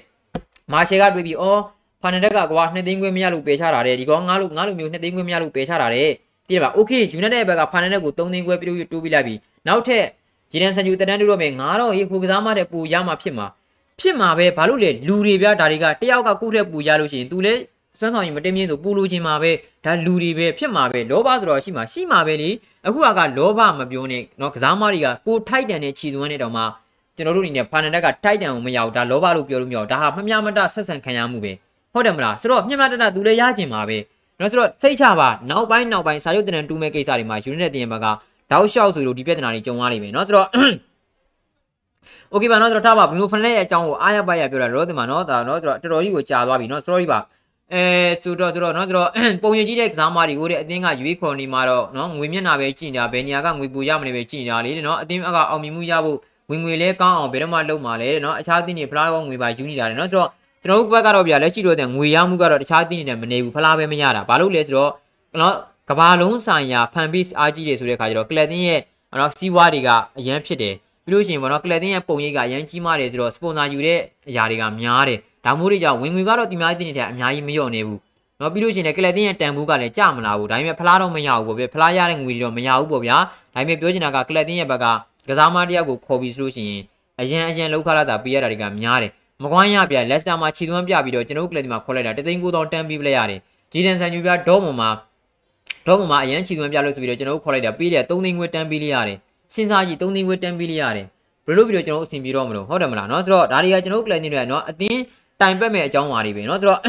[0.72, 1.62] မာရှယ်ကတွေးပြီးအော်
[2.04, 6.10] ဖာနက်တက်ကကွာ2သိန်းခွဲမရလို့ပယ်ချတာတဲ့ဒီကောင်ငါလို့ငါလိုမျိုး2သိန်းခွဲမရလို့ပယ်ချတာတဲ့
[6.48, 9.36] သိရပါโอเคယူနိုက်တက်ဘက်ကဖာနက်တက်ကို3သိန်းခွဲပြတိုးပြီးလိုက်ပြီ
[9.68, 10.06] နောက်ထပ်
[10.52, 13.48] ဂျီဒန်ဆန်ချူတန်တန်းတို့တော့မယ်ငါတော့ဟေးဟိုကစားမတဲ့ပူရမှာဖြစ်မှာ
[14.00, 17.62] ဖြစ်မှာပဲဘာလို့လဲလူတွေပြဒါတွေကတယောက်ကကိုယ့်ထက်ပူရလို့ရှိရင် तू လည်း
[18.00, 19.52] စွမ်းဆောင်ရင်မတင်မြင့်သူပူလို့ချင်းမှာပဲ
[19.86, 22.50] ဒါလူတွေပဲဖြစ်မှာပဲလောဘဆိုတော့ရှိမှာရှိမှာပဲလေ
[22.88, 26.64] အခုကလောဘမပြောနဲ့เนาะကစားမတွေကကိုထိုက်တန်တဲ့ခြီသွန်းတဲ့တောင်မှ
[27.16, 31.52] ကျွန်တော်တို့အနေနဲ့ဖာနန်တက်ကထိုက်တန်အောင်မရဘူးဒါလောဘလို့ပြောလို့မရဘူးဒါဟာမမျှမတဆက်ဆံခံရမှုပဲ
[31.95, 33.99] ဟုတ်တယ်မလားဆိုတော့မျက်မှန်တတသူလည်းရချင်ပါပဲ
[34.41, 38.07] နော်ဆိုတော့စိတ်ချပါနောက်ပိုင်းနောက်ပိုင်းစာရုပ်တင်တန်တူးမဲ့ကိစ္စတွေမှာယူနစ်တင်ဘက်က
[38.51, 40.49] တောက်လျှောက်ဆိုလို့ဒီပြဿနာတွေကြုံရနေပြီနော်ဆိုတော့
[42.33, 47.19] Okay ပါနော်ဆိုတော့ထားပါဘလူးဖန်ရဲ့အကြောင်းကိုအားရပါရပြောတာတော့ဒီမှာနော်ဒါနော်ဆိုတော့တော်တော်ကြီးကိုကြာသွားပြီနော် sorry ပါ
[47.73, 47.83] အဲ
[48.23, 49.09] ဆိုတော့ဆိုတော့နော်ဆိုတော့
[49.43, 56.19] ပုံရင်ကြီးတဲ့ကစားမတွေကိုတဲ့အတင်းကရွေးခေါ်နေမှာတော့နော်ငွေမျက်နှာပဲကြည်နေတာဘယ်နေရာကငွေပူရမလဲပဲကြည်နေတာလေတဲ့နော်အတင်းကအောင်မြင်မှုရဖို့
[56.51, 60.31] ဝင်ငွေလဲကောင်းအောင်ဘယ်တော့မှလုပ်မှာလဲတဲ့နော်အခြားအတင်းတွေဖလားရောငွေပါယူနေတာတဲ့နော်ဆိုတော့
[60.65, 64.91] ကျွန်တော်တို့ဘက်ကတော့ဗျာလက်ရှိတော့တဲ့ငွေရမှုကတော့တခြားတင်းနေတယ်မနေဘူးဖလားပဲမရတာဘာလို့လဲဆိုတော့
[65.33, 65.55] ကျွန်တော်
[65.89, 68.81] ကဘာလုံးဆိုင်ရာ fan base အားကြီးတယ်ဆိုတဲ့အခါကျတော့ကလပ်တင်းရဲ့
[69.21, 70.75] နော်စီးပွားတွေကအရန်ဖြစ်တယ်
[71.07, 73.99] ပြီးလို့ရှိရင်ဗောနော်ကလပ်တင်းရဲ့ပုံရိပ်ကအရန်ကြီးမားတယ်ဆိုတော့စပွန်ဆာယူတဲ့
[74.29, 78.01] အရာတွေကများတယ်ဒါမျိုးတွေကြောင့်ဝင်ငွေကတော့ဒီများတင်းနေတဲ့အများကြီးမလျော့နေဘူး
[78.41, 83.17] နော်ပြီးလို့ရှိရင်လည်းကလပ်တင်းရဲ့တန်ဖိုးကလည်းကျမလာဘူးဒါပေမဲ့ဖလားတော့မရဘူးပေါ့ဗျဖလားရတဲ့ငွေတွေတော့မရဘူးပေါ့ဗျာ
[83.55, 84.87] ဒါပေမဲ့ပြောချင်တာကကလပ်တင်းရဲ့ဘက်က
[85.29, 86.83] ကစားမတယောက်ကိုခေါ်ပြီးဆိုလို့ရှိရင်
[87.21, 89.13] အရန်အရန်လောက်ခလာတာပေးရတာတွေကများတယ်
[89.44, 93.40] မကွမ်းရပြလက်စတာမှာခြေသွမ်းပြပြီးတော့ကျွန်တော်တို့ကလပ်ဒီမှာခေါ်လိုက်တာတသိန်း9000တန်းပြီးပလိုက်ရတယ်
[93.72, 94.90] ဂျီဒန်ဆန်ယူပြဒေါမွန်မှာ
[95.88, 99.18] ဒေါမွန်မှာအရန်ခြေသွမ်းပြလို့ဆိုပြီးတော့ကျွန်တော်တို့ခေါ်လိုက်တာပေးတယ်3သိန်းခွဲတန်းပြီးလိုက်ရတယ်
[99.54, 101.06] စဉ်းစားကြည့်3သိန်းခွဲတန်းပြီးလိုက်ရတယ်
[101.46, 105.02] ဘယ်လိုပြီးတော့ကျွန်တော်အဆင်ပြေတော့မလို့ဟုတ်တယ်မလားเนาะဆိုတော့ဒါတွေကကျွန်တော်တို့ကလပ်နေတယ်เนาะအတင်း
[105.42, 106.80] တိုင်ပတ်မဲ့အကြောင်းပါတွေပဲเนาะဆိုတော့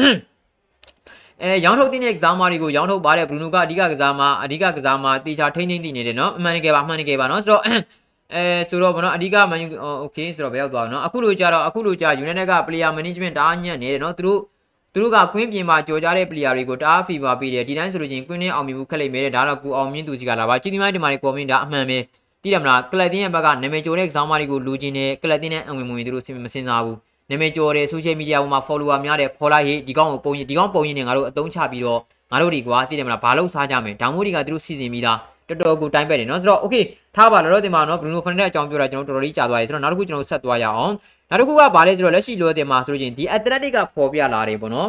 [1.43, 7.63] အဲရောင်းထုတ်တဲ့ exam တွေကိုရောင်းထုတ်ပါတဲ့ဘရူနိုကအဓိကကစားမအဓိကကစားမတေချာထိမ့်ထိမ့်တည်နေတယ်เนาะအမှန်တကယ်ပါအမှန်တကယ်ပါเนาะဆိုတော့
[8.33, 9.67] အဲဆိုတော့ဘောနော်အဓိကမန်ယူ
[10.01, 14.39] โอเคဆိုတော့ဘယ်ရောက်သွားเนาะအခုလိုကြတော့အခုလိုကြ United က player management တအားညံ့နေတယ်เนาะသူတို့
[14.93, 21.97] သူတို့ကခွင်းပြင်မှာကြော်ကြတဲ့ player တွေကိုတအား fever ပေးတယ်ဒီတိုင်းဆိုလို့ချင်းကွင်းနဲ့အောင်မြင်မှုခက်လိမ့်မယ်တဲ့ဒါတော့ကူအောင်မြင်သူစီကလာပါကြည်ဒီမိုင်းဒီမိုင်း comment ဒါအမှန်ပဲ
[22.43, 26.97] သိတယ်မလားကလပ်တင်းရဲ့ဘက်ကနာမည်ကျော်တဲ့ exam တွေကိုလူချင်းနဲ့ကလပ်တင်းနဲ့အဝင်ဝင်သူတို့မစင်စားဘူး
[27.29, 31.99] နာမည်ကျော်တဲ့ social media ပေါ်မှာ follower များတဲ့ခေါ်လိုက်ဟေ့ဒီကောင်ကိုပုံရင်ဒီကောင်ပုံရင်နဲ့ငါတို့အတုံးချပြီးတော့
[32.31, 35.17] ငါတို့ဒီကွာသိတယ်မလားဘာလို့စားကြမယ်ဒေါင်မိုးတွေကသူတို့စီစဉ်ပြီးသား
[35.48, 36.84] တော်တော်ကိုတိုင်းပက်တယ်နော်ဆိုတော့ okay
[37.16, 40.92] ထားပါတော့ဒီမှာနော် Bruno Fernandes အကြောင်းပြောတာကျွန်တော်တော်တော်လေးကြာသွားပြီဆိုတော့နောက်တစ်ခုကျွန်တော်ဆက်သွားရအောင်
[41.30, 44.88] နောက်တစ်ခုကဘာလဲဆိုတော့လက်ရှိလောတင်မှာဆိုလို့ချင်းဒီ Athletic ကပေါ်ပြလာတယ်ပေါ့နော်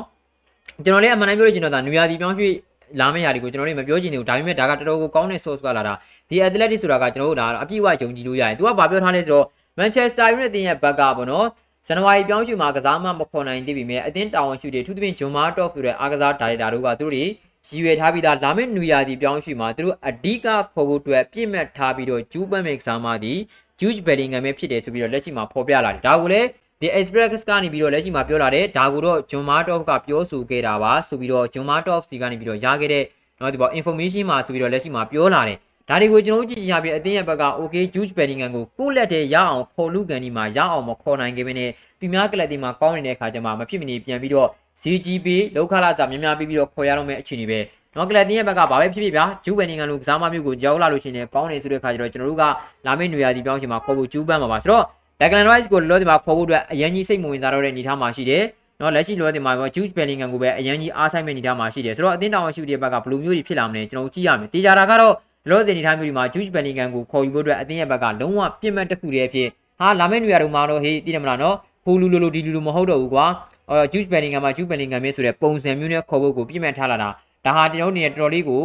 [0.84, 2.54] ကျွန်တော်လည်းအမှန်တမ်းပြောလို့ကျွန်တော်ဒါနူယာဒီပြောင်းရွှေ့
[3.00, 5.94] လာမယ့်ຢာတွေကိုကျွန်တော်တို့မပြောချင်သေးဘူးဒါပေမဲ့ဒါကတော်တော်ကိုကောင်းတဲ့ source ကလာတာ
[6.30, 9.46] ဒီ Athletic ဆိုတာကကျွန်တော်တို့ဒါအပြည့်အဝယုံကြည်လို့ရတယ်သူကဘာပြောထားလဲဆိုတော့
[9.80, 11.46] Manchester United တင်ရဲ့ဘက်ကပေါ့နော်
[11.88, 17.30] ဇန်နဝါရီပြောင်းရွှေ့မှာကစားမမခေါ်နိုင်သေးပေမဲ့အသင်းတာဝန်ရှိတွေသူသဖြင့်ဂျွန်မာတော့ဆိုတဲ့အားကစားဒါရိုက်တာတို့ကသူတို့
[17.70, 23.40] ရည်ရွယ်ထားပြီးသားလာမယ့်နွေရာသီပြောင်းရွှေ့မှာသူတို့အဓိကခေါ်ဖို့အတွက်ပြည့်မှတ်ထားပြီးတော့ဂျူးပမ်မစ်ကစားမသည်
[23.80, 26.48] ဂျူးဘယ်လင်ဂမ်ပဲဖြစ်တယ်ဆိုပြီးတော့လက်ရှိမှာဖော်ပြလာတယ်ဒါကိုလည်း
[26.82, 33.04] The Express ကနေပြီးတော့လက်ရှိမှာပြောလာတယ်ဒါကိုတော့ဂျွန်မာတော့ကပြောဆိုခဲ့တာပါဆိုပြီးတော့ဂျွန်မာတော့စီကနေပြီးတော့ရခဲ့တဲ့
[33.40, 35.58] နော်ဒီပေါ် information မှာဆိုပြီးတော့လက်ရှိမှာပြောလာတယ်
[35.90, 44.50] ဒါတွေကိုကျွန်တော်ကြည့်ကြရပြီးအသင်းရဲ့ဘက်က OK Juice Bellingham ကိုကိုလက်တဲ့ရအောင်ခေါ်လူကန်ဒီမှာရအောင်မခေါ်နိုင်ခဲ့ဘဲနဲ့သူများကလပ်ဒီမှာကောင်းနေတဲ့အခါကျမှမဖြစ်မနေပြန်ပြီးတော့
[44.82, 47.60] CGP လောက်ခလာကြများများပြီးပြီးတော့ခေါ်ရတော့မယ့်အခြေအနေပဲ
[47.96, 52.44] နော်ကလပ်တင်းရဲ့ဘက်ကဘာပဲဖြစ်ဖြစ်ဗျာဂျူဘယ်နီငံလိုကစားမမျိုးကိုရောက်လာလို့ရှိရင်ကောင်းနေဆိုတဲ့အခါကျတော့ကျွန်တော်တို့က
[52.86, 54.84] လာမယ့်နေရာဒီပြောင်းချိန်မှာခေါ်ဖို့ကျူးပန်းမှာပါဆိုတော့
[55.20, 58.44] Declan Rice ကိုလောဒီမှာခေါ်ဖို့အတွက်အရင်ကြီးစိတ်မဝင်စားတော့တဲ့အနေအထားမှာရှိတယ်
[58.82, 65.14] နော်လက်ရှိလောဒီမှာရော Jude Bellingham ကိုပဲအရင်ကြီးအားဆိုင်မဲ့အနေအထားမှာရှိတယ်ဆိုတော့အသင်းတောင်ရှိတဲ့ဘက်ကဘယ်လိုမျိုးတွေဖြစ်လာမလဲကျွန်တော်ကြည့်ရမယ်တေချာတာကတော့
[65.50, 69.48] လောဒီအနေအထားမျိုးဒီမှာ Jude Bellingham ကိုခေါ်ယူဖို့အတွက်အသင်းရဲ့ဘက်ကလုံးဝပြစ်မှတ်တစ်ခုတည်းအဖြစ်
[69.80, 73.26] ဟာလာမယ့်နေရာတို့မှာတော့ဟေးတည်တယ်မလားနော်ဟိုလူလူလူဒီလူလူမဟုတ်တော့ဘူးကွာ
[73.71, 77.09] အော် Jude Bellingham မှာ Jude Bellingham မျိုးဆိုတဲ့ပုံစံမျိုးနဲ့ခေါ်ဖို့ကိုပြစ်မှတ်ထားလာတာ
[77.45, 78.63] ဒါဟာကျွန်တော်တို့နေတော်တော်လေးကို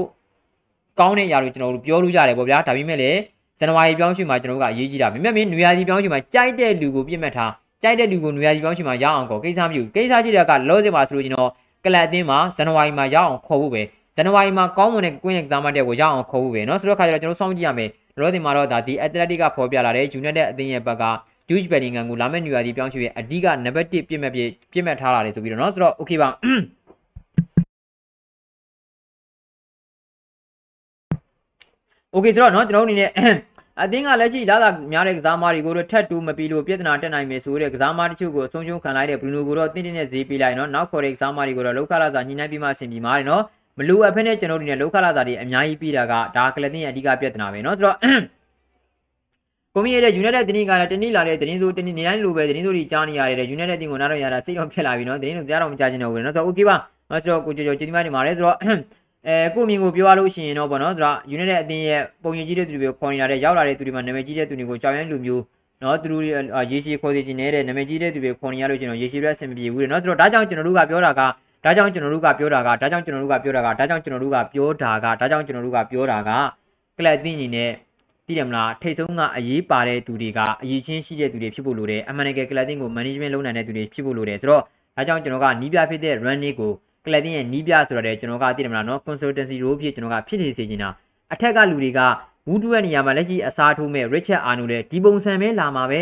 [1.00, 3.20] ကောင်းတဲ့အရာလို့ကျွန်တော်တို့ပြောလို့ရတယ်ပေါ့ဗျာဒါပေမဲ့လည်း
[3.60, 7.52] ဇန်နဝါရီပြောင်းရွှေ့မှာကျွန်တော်တို့ကအရေးကြီးတာမြတ်မင်းနွေရာသီပြောင်းရွှေ့မှာကြိုက်တဲ့လူကိုပြစ်မှတ်ထား
[7.84, 11.50] ကြိုက်တဲ့လူကိုနွေရာသီပြောင်းရွှေ့မှာရအောင်ကောကိစ္စမရှိဘူးကိစ္စရှိတဲ့ကလောစင်မှာဆိုလို့ကျွန်တော်
[11.86, 13.82] ကလပ်အသင်းမှာဇန်နဝါရီမှာရအောင်ခေါ်ဖို့ပဲ
[14.16, 17.90] ဇန်နဝါရီမှာကောင်းမွန်တဲ့ Queen Exam တဲ့ကိုရအောင်ခေါ်ဖို့ပဲเนาะဆိုတော့ခါကျတော့ကျွန်တော်စောင့်ကြည့်ရမယ်
[18.20, 21.04] လောစင်မှာတော့ဒါဒီ Athletic ကဖော်ပြလာတဲ့ United အသင်းရဲ့ဘက်က
[21.50, 24.42] Jude Bellingham ကိုလာမယ့်နွေရာသီပြောင်းရွှေ့ရဲ့အဓိကနံပါတ်1ပြစ်မှတ်ပြ
[24.80, 26.30] စ်မှတ်ထားလာတယ်ဆိုပြီးတော့เนาะဆိုတော့ okay ပါ
[32.12, 33.12] โอเคဆိုတော့เนาะကျွန်တော်တို့အနေနဲ့
[33.84, 43.42] အသင်းကလက်ရှိလာလာများတဲ့ကစားမတွေကိုတော့ထတ်တူမပြီးလို့ပြဿနာတက်နိုင်မယ်ဆိုတဲ့ကစားမတချို့ကိုအဆုံးရှုံးခံလိုက်တဲ့ဘရူနိုကိုတော့တင်းတင်းနဲ့ဈေးပေးလိုက်เนาะနောက်ခေါ်တဲ့ကစားမတွေကိုတော့လောက်ခလာစာညှိနှိုင်းပြီးမှအဆင်ပြေပါတယ်เนาะ
[43.78, 47.98] မလိုအပ်ဖက်နဲ့ကျွန်တော်တို့နေလောက်ခလာစာတွေအများကြီးပြီးတာကဒါကလတင်ရဲ့အဓိကပြဿနာပဲเนาะဆိုတော့
[49.75, 56.77] ကိုမင်းရဲ့ United တင်းကလည်းတနည်းလာတဲ့တင်းဆိုတင်းနေတိုင်းလိုပဲတင်းဆိုတွေကြားနေရတယ် United တင်းကိုနားတော့ရတာစိတ်တော့ဖြစ်လာပြီနော်တင်းတို့ကြားတော့မကြားချင်တော့ဘူးနော်ဆိုတော့ okay ပါ
[57.23, 58.57] ဆိုတော့ကိုကျော်ကျော်ကျေးဇူးတင်ပါတယ်ဆိုတော့
[59.27, 65.43] အဲကိုမြင်ကိုပြောရလို့ရှိရင်တော့ဗောနော်ဆိုတော့ United အတင်းရဲ့ပုံရိပ်ကြီးတဲ့သူတွေကိုခေါ်နေလာတဲ့ရောက်လာတဲ့သူတွေမှာနာမည်ကြီးတဲ့သူတွေကိုကြောင်ရဲလူမျိုး
[65.83, 66.23] နော်သူတို့
[66.73, 71.21] ရေရှည်ခေါ်စီခြင်းနေတဲ့နာမည်ကြီးတဲ့သူတွေခေါ်နေရလို့ကျွန်တော်ရေရှည်ရက်အဆင်မပြေဘူးတဲ့နော်ဆိုတော့ဒါကြောင့်ကျွန်တော်တို့ကပြောတာက
[71.65, 76.31] ဒါကြောင့်ကျွန်တော်တို့ကပြောတာကဒါကြောင့်ကျွန်တော်တို့ကပြောတာကဒါကြောင့်ကျွန်တော်တို့ကပြောတာကဒါကြောင့်ကျွန်တော်တို့ကပြောတာက
[76.97, 77.71] ကလပ်အသင်းအနေနဲ့
[78.29, 84.63] သိတယ်မလားထိတ်ဆုံးကအရေးပါတဲ့သူတွေကအရေးချင်းရှိတဲ့သူတွေဖြစ်ဖို့လိုတယ်အမှန်တကယ်ကလပ်အသင်းကို management လုပ်နိုင်တဲ့သူတွေဖြစ်ဖို့လိုတယ်ဆိုတော့
[84.97, 86.73] ဒါကြောင့်ကျွန်တော်ကနီးပြဖြစ်တဲ့ run လေးကို
[87.07, 90.91] ကလပ်တင်ရဲ့နီးပြဆိုတော့တဲ့ကျွန်တော်ကသိတယ်မလားနော် consultancy role ဖြစ်ကျွန်တော်ကဖြစ်နေစေချင်တာ
[91.33, 92.01] အထက်ကလူတွေက
[92.49, 96.01] ဝူဒူရဲ့နေရာမှာလက်ရှိအစားထိုးမဲ့ Richard Arno လည်းဒီပုံစံပဲလာမှာပဲ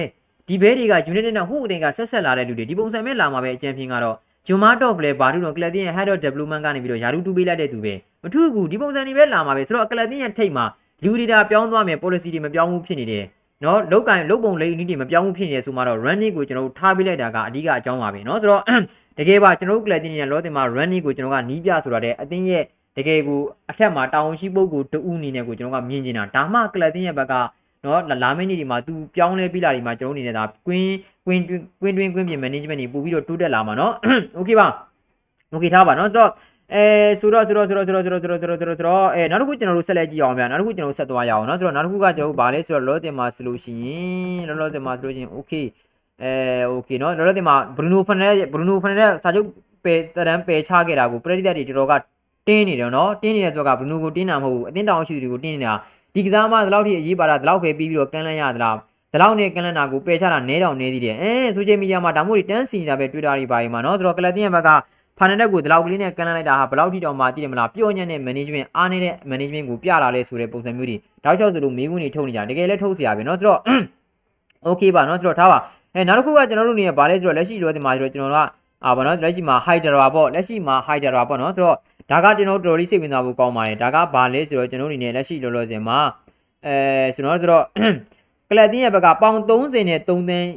[0.49, 10.65] ဒီဘဲတွေက United နဲ့ဟိုအတင်ကဆက်ဆက်လာတဲ့လူတွေဒီပုံစံပဲလာမှာပဲအကြံဖြင်းကတော့ဂျွန်မာတော့လည်းဘာလို့တော့ကလပ်တင်ရဲ့ head of development ကနေပြီးတော့ယာရုတူပေးလိုက်တဲ့သူပဲမထူးဘူးဒီပုံစံတွေပဲလာမှာပဲဆိုတော့ကလပ်တင်ရဲ့ထိတ်မှာ
[11.05, 13.25] လူတွေဒါပြောင်းသွားမယ် policy တွေမပြောင်းဘူးဖြစ်နေတယ်
[13.65, 18.63] နော်လောက်ကင်လုတ်ပုံလိမ့်နည်းတွေမပြောင်းဘူးဖြစ်နေတယ်ဆိုမှတော့ running ကိုကျွန်တော်တို့ထားပေးလိုက်တာကအဓိကအကြောင်းပါပဲနော်ဆိုတော့
[19.19, 22.63] တကယ်ပါကျွန်တော်တို့ collecting နဲ့လောတင်မှာ running ကိုကျွန်တော်ကနီးပြဆိုတာတဲ့အသင်းရဲ့
[22.97, 27.35] တကယ်ကိုအထက်မှာတာဝန်ရှိပုဂ္ဂိုလ်တူအနေနဲ့ကိုကျွန်တော်ကမြင်နေတာဒါမှ collecting ရဲ့ဘက်က
[27.85, 30.93] နော်လာမယ့်နေ့ဒီမှာသူပြောင်းလဲပြီးလာဒီမှာကျွန်တော်အနေနဲ့ဒါကွင်း
[31.27, 33.93] ကွင်းတွင်းကွင်းတွင်းကွင်းပြင် management တွေပို့ပြီးတော့တိုးတက်လာမှာနော်
[34.39, 34.69] okay ပါ
[35.55, 36.31] okay ထားပါနော်ဆိုတော့
[36.74, 36.84] အဲ
[37.20, 45.65] ဆိုတော့ဆိုတော့ဆိုတော့ဆိုတော့ဆိုတော့ဆိုတော့ဆိုတော့ဆိုတော့ဆိုတော့အဲနောက်တစ်ခုကျွန်တော်တို့ဆက်လက်ကြည့်အောင်ဗျာနောက်တစ်ခုကျွန်တော်တို့ဆက်သွားရအောင်เนาะဆိုတော့နောက်တစ်ခုကကျွန်တော်တို့ဗာလဲဆိုတော့လောတင်မှာဆိုလို့ရှိရင်လောလောတင်မှာဆိုလို့ရှိရင် okay
[46.22, 46.32] အဲ
[46.68, 49.48] โอเคเนาะလောလောတင်မှာဘရူနိုဖန်နယ်ဘရူနိုဖန်နယ်စာချုပ်
[49.84, 51.94] ပယ်တရန်ပယ်ချခဲ့တာကိုပရိသတ်တွေတော်တော်က
[52.48, 55.74] တင်းနေတယ်เนาะတင်းနေတဲ့ဆိုတော့ဘရူနိုကိုတင်းတာမဟုတ်ဘူးအတင်းတောင်ရှိသူတွေကိုတင်းနေတာ
[56.15, 58.76] ဒီကစားမဒီလောက်ထိအရေးပါတာဒီလောက်ပဲပြီးပြီးတော့ကန်းလန်းရသလား
[59.12, 64.70] ဒီလောက်နဲ့ကန်းလန်းတာကိုပယ်ချတာနဲတောင်နဲသေးတယ်အဲဆိုရှယ်မီဒီယာမှာဒါမှမဟုတ်တန်းစီနေတာပဲတွေ့တာတွေပါရင်မှာเนาะဆိုတော့ကလပ်တင်းရဲ့ဘက်က
[65.20, 73.60] ဖာနက်ကိုဒီလောက်ကလေးနဲ့ကန်လန်းလိုက်တာဟာဘယ်လောက်ထိတောင်မှသိတယ်မလားပျော့ညံ့တဲ့ management အားနေတဲ့ management ကိုပြလာလဲဆိုတဲ့ပုံစံမျိုးတွေတောက်လျှောက်ဆိုလို့မေးခွန်းတွေထုတ်နေကြတကယ်လည်းထုတ်เสียပဲเนาะဆိုတော့
[74.68, 75.60] okay ပါเนาะဆိုတော့ထားပါ
[75.94, 78.50] အဲနောက်တစ်ခုကကျွန်တော်တို့နေရဗာလဲဆိုတော့လက်ရှိလိုဒီမှာဆိုတော့ကျွန်တော်တို့က
[78.86, 81.76] အာဘာเนาะလက်ရှိမှာ Hydra ပေါ့လက်ရှိမှာ Hydra ပေါ့เนาะဆိုတော့
[82.12, 86.00] ဒါကကျွန်တော်တို့တော်တော်လေးစိတ်ဝင်စားဖို့ကောင်းပါတယ်ဒါကဘာလဲဆိုတော့ကျွန်တော်တို့နေလက်ရှိလောလောဆယ်မှာ
[86.65, 86.76] အဲ
[87.15, 87.63] ကျွန်တော်တို့တော့
[88.50, 90.48] ကလပ်တင်းရဲ့ဘက်ကပေါင်30နဲ့3သန်း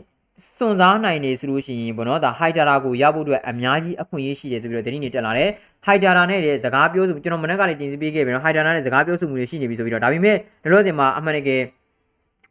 [0.41, 5.49] စွန့်စားနိုင်နေဆိုလို့ရှိရင်ပေါ့နော်ဒါဟိုက်ဒါရာကိုရဖို့အတွက်အများကြီးအခွင့်အရေးရှိတယ်ဆိုပြီးတော့တင်းနေတက်လာတယ်
[5.85, 11.61] ဟိုက်ဒါရာနဲ့လည်းစကားပြောဆိုကျွန်တော်မနေ့ကလည်းတင်ပြပေးခဲ့ပြီနော်ဟိုက်ဒါရာနဲ့စကားပြောဆိုမှုတွေရှိနေပြီဆိုပြီးတော့ဒါပေမဲ့လောလောဆယ်မှာအမှန်တကယ်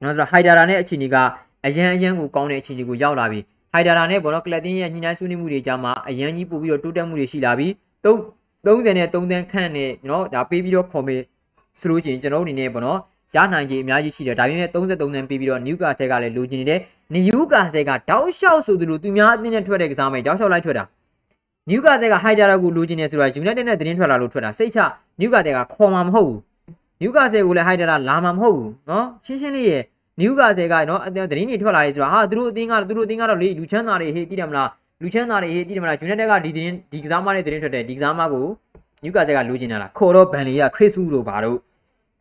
[0.02, 1.16] နော်ဆိုတော့ဟိုက်ဒါရာနဲ့အခြေအနေက
[1.66, 3.40] အရန်အရန်ကိုကောင်းတဲ့အခြေအနေကိုရောက်လာပြီ
[3.72, 7.68] ဟိုက်ဒါရာနဲ့ပေါ့နော်ကလပ်တင်းရဲ့ညှိနှိုင်းဆွေးနွေးမှုတွေကြားမှာအရန်ကြီးပို့ပြီးတော့တိုးတက်မှုတွေရှိလာပြီ
[8.04, 11.16] 30နဲ့3တန်းခန့်နဲ့နော်ဒါပေးပြီးတော့ခေါ်မေ
[11.80, 12.98] ဆိုလို့ရှိရင်ကျွန်တော်တို့အနေနဲ့ပေါ့နော်
[13.34, 16.80] ရနိုင်ကြီးအများကြီးရှိတယ်ဒါပေမဲ့33တန်းပေးပြီးတော့နျူကာဆယ်ကလည်းလိုချင်နေတဲ့
[17.14, 20.84] နယူကာဆယ်ကတောက်လျှောက်ဆိုသူလိုသူများအသင်းနဲ့ထွက်တဲ့ကစားမယ်တောက်လျှောက်လိုက်ထွက်တာ
[21.70, 24.80] နျူကာဆယ်ကဟိုက်ဒါရာကိုလိုချင်နေဆိုတာယူနိုက်တက်နဲ့တင်းထွက်လာလို့ထွက်တာစိတ်ချ
[25.20, 26.38] နျူကာဆယ်ကခေါ်မှာမဟုတ်ဘူး
[27.02, 29.82] နျူကာဆယ်ကိုလည်းဟိုက်ဒါရာလာမှာမဟုတ်ဘူးနော်ရှင်းရှင်းလေးရဲ့
[30.20, 34.68] နျူကာဆယ်ကနော်အတင်းတင်းတွေထွက်လာတယ်ဆိုတာဟာသူတို့အသင်းကတော့သူတို့အသင်းကတော့လေလူချမ်းသာတွေဟေးကြည့်တယ်မလား
[35.02, 38.46] လူချမ်းသာတွေဟေးကြည့်တယ်မလားယူနိုက်တက်ကဒီတင်းဒီကစားမနဲ့တင်းထွက်တယ်ဒီကစားမကို
[39.04, 41.58] နျူကာဆယ်ကလိုချင်တာလားခေါ်တော့ဘန်လီယာခရစ်စုတို့ဘာတို့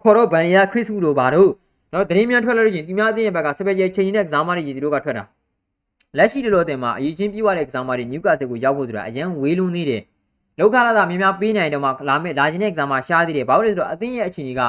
[0.01, 1.49] ခေါ်တော့ဘန်လီယာခရစ်စုတို့ဘာတို့
[1.92, 5.24] နော်တရင်မြန်ထွက်လာလို့ရှိရင်ဒီများအသင်းရဲ့ဘက်ကစပယ်ကျချိန်နေတဲ့ကစားမတွေကြီးတို့ကထွက်တာ
[6.16, 10.02] လက်ရှိလောလောတင်မှာအရေးချင်းပြေးသွားတဲ့ကစားမတွေနျူကာဆယ်ကိုရောက်ဖို့ဆိုတာအရန်ဝေးလုံးသေးတယ်
[10.58, 14.60] လောက်ခလာတာများများပေးနိုင်တော့မှလာမယ့်လာခြင်းတဲ့ exam မှာရှားသေးတယ်ဘာလို့လဲဆိုတော့အသင်းရဲ့အခြေအနေက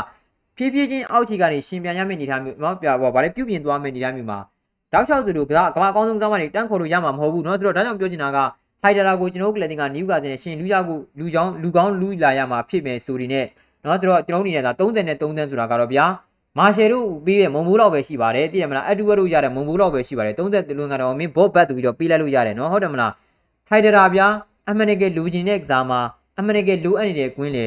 [0.57, 4.39] ဖြည်းဖြည်းချင်းအောက်ခြေကနေရှင်ပြန်ရမယ့်အနေအထားမျိုးနော်ပြပေါ့ဗာလေပြုပြင်သွားမယ့်အနေအထားမျိုးမှာ
[4.93, 8.37] တောက်လျှောက်သူတို့ကကမ္ဘာအကောင်းဆုံးကစားမတွေတန်းခေါ်လို့ရမှာမဟုတ်ဘူးเนาะဆိုတော့ဒါကြောင့်ပြောချင်တာက
[8.81, 13.45] ဟိုက်ဒရာကိုကျွန်တော်တို့ကလတင်ကနယူကာတင်နဲ့ရှင်လူရကိုလူချောင်းလူကောင်းလူလာရမှာဖြစ်မယ်ဆိုဒီနဲ့
[13.81, 14.97] เนาะဆိုတော့ကျွန်တော်တို့အနေနဲ့ဒါ33
[15.37, 16.05] တန်းဆိုတာကတော့ဗျာ
[16.58, 23.12] မာရှယ်တို့ပြီးရမုံဘူးလောက်ပဲရှိပါတယ်သိတယ်မလားအတူဝက်တို့ရတယ်မုံဘူးလောက်ပဲရှိပါတယ်30တလွန်ကတော့မင်းဘော့ဘတ်တူပြီးတော့ပေးလိုက်လို့ရတယ်နော်ဟုတ်တယ်မလား
[23.68, 24.26] ထိုက်ဒရာဗျာ
[24.68, 26.00] အမှန်တကယ်လူချင်းတဲ့ကစားမှာ
[26.38, 27.66] အမှန်တကယ်လိုအပ်နေတဲ့ကွင်းလေ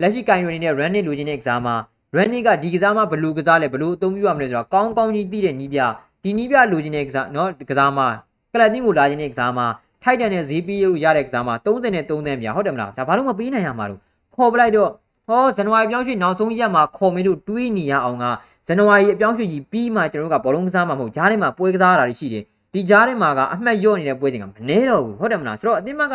[0.00, 1.74] လက်ရှိကင်ရိုနေတဲ့ running လူချင်းတဲ့ကစားမှာ
[2.16, 5.80] running ကဒီကစားမှာဘလူကစားလဲဘလူအသုံးပြုရမလဲဆိုတော့ကောင်းကောင်းကြီးသိတဲ့နီးပြ
[6.22, 8.06] ဒီနီးပြလူချင်းတဲ့ကစားနော်ကစားမှာ
[8.52, 9.66] ကလပ်တင်းကိုလာချင်းတဲ့ကစားမှာ
[10.02, 14.00] ထိုက်တန်တဲ့ဈေးပေးလို့ရတဲ့ကစားမှာ30နဲ့3သန်းပြဟုတ်တယ်မလားဒါဘာလို့မပေးနိုင်ရမှာလို့
[14.34, 14.90] ခေါ်ပလိုက်တော့
[15.32, 18.24] ဟောဇန်နဝါရီပြောင်းရွှေ့နောက်ဆုံးရက်မှာခေါ်မင်းတို့တွေးနေရအောင်က
[18.66, 26.14] ဇန်နဝါရီအပြောင်းရွှေ့ကြီးပြီးမှကျွန်တော်တို့ကဘောလုံးကစားမှာမဟုတ်ဂျားထဲမှာပွဲကစားရတာတွေရှိတယ်ဒီဂျားထဲမှာကအမှတ်ရော့နေတဲ့ပွဲတွေကမနေတော့ဘူးဟုတ်တယ်မလားဆိုတော့အသင်းမက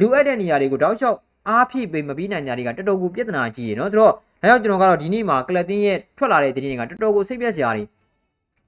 [0.00, 7.84] လူအပ်တဲ့နေရာတွေကိုတောက်လျှောက်အားဖြည့်ပေးမပြီးနိုင်ကြတွေကတော်တော်ကိုပြဿနာကြီးရယ်နော်ဆိုတော့ဒါကြောင့်ကျွန်တော်ကတော့ဒီနေ့မှာကလပ်တင်းရဲ့ထွက်လာတဲ့သတင်းတွေကတော်တော်ကိုစိတ်ပြက်စရာတွေ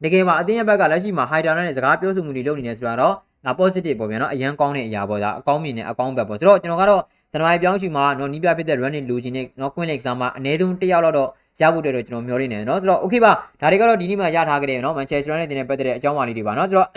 [0.04, 3.14] တကယ်ပါအသင်းရဲ့ဘက်ကလက်ရှိမှာ Haider နဲ့စကားပြောဆိုမှုတွေလုပ်နေနေဆိုတာတော့
[3.46, 11.28] ဒါ positive ပေါ့ဗျာနော်အရန်ကောင်းတဲ့အရာပေါ့ဒါအကောင်းမြင်တဲ့အကောင်းဘက်ပေါ့ဆိုတော့ကျွန်တော်ကတော့ ဇန်နဝါရီပြောင်းချီမှာနော်နီးပြဖြစ်တဲ့ running လူချင်းနဲ့နော် queen exam မှာအနည်းဆုံးတစ်ယောက်တော့
[11.60, 16.88] ရဖို့အတွက်တော့ကျွန်တော်မျှော်လင့်နေတယ်နော်ဆိုတော့ okay ပါဒါတွေကတော့ဒီနေ့မှာရထားကြတယ်နော် Manchester United နဲ့ပတ်သက်တဲ့အကြောင်းအရာလေးတွေပါနော်ဆိုတော့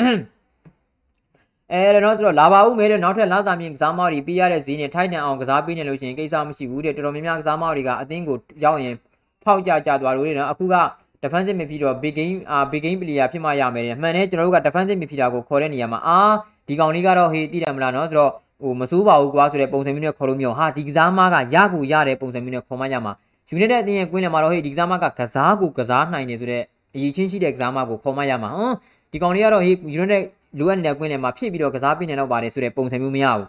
[1.72, 8.96] အဲတော့ဆိုတော့လာပါဦးမဲတဲ့နောက်ထပ်လာစာမြင့်ကစားမတွေပေးရတဲ့ဈေးနဲ့ထိုက်တန်အောင်ကစားပေးနေလို့ရှိရင်ကိစ္စမရှိဘူးတဲ့တော်တော်များများကစားမတွေကအသင်းကိုရောက်ရင်
[9.44, 10.76] ဖောက်ကြကြသွားလို့လေနော်အခုက
[11.24, 16.20] defensive midfielder big game အာ big game player ဖြစ်မှရမယ်တဲ့မှန်တယ်ကျွန်တော်တို့က defensive midfielder ကိုခေါ်တဲ့နေရာမှာအာ
[16.68, 23.14] ဒီကောင်လေးကတော့ဟေးတည်တယ်မလားနော်ဆိုတော့ ဟိုမစိုးပါဘူးကွာဆိုတဲ့ပုံစံမျိုးနဲ့ခေါ်လို့မျိုးဟာဒီကစားမကရကူရတဲ့ပုံစံမျိုးနဲ့ခေါ်မှရမှာ
[23.56, 26.64] United အသင်းရဲ့ကွင်းထဲမှာတော့ဟေးဒီကစားမကကစားကိုကစားနိုင်တယ်ဆိုတဲ့
[26.96, 28.76] အရေးချင်းရှိတဲ့ကစားမကိုခေါ်မှရမှာဟွန်း
[29.12, 30.24] ဒီကောင်လေးကတော့ဟေး United
[30.60, 33.48] လိုအပ်နေတဲ့ကွင်းထဲမှာဖြစ်ပြီးတော့ကစားပြနေတော့ပါတယ်ဆိုတဲ့ပုံစံမျိုးမရဘူး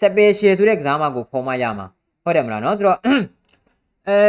[0.00, 1.86] special ဆိုတဲ့ကစားမကိုခေါ်မှရမှာ
[2.24, 2.98] ဟုတ်တယ်မလားနော်ဆိုတော့
[4.08, 4.20] အဲ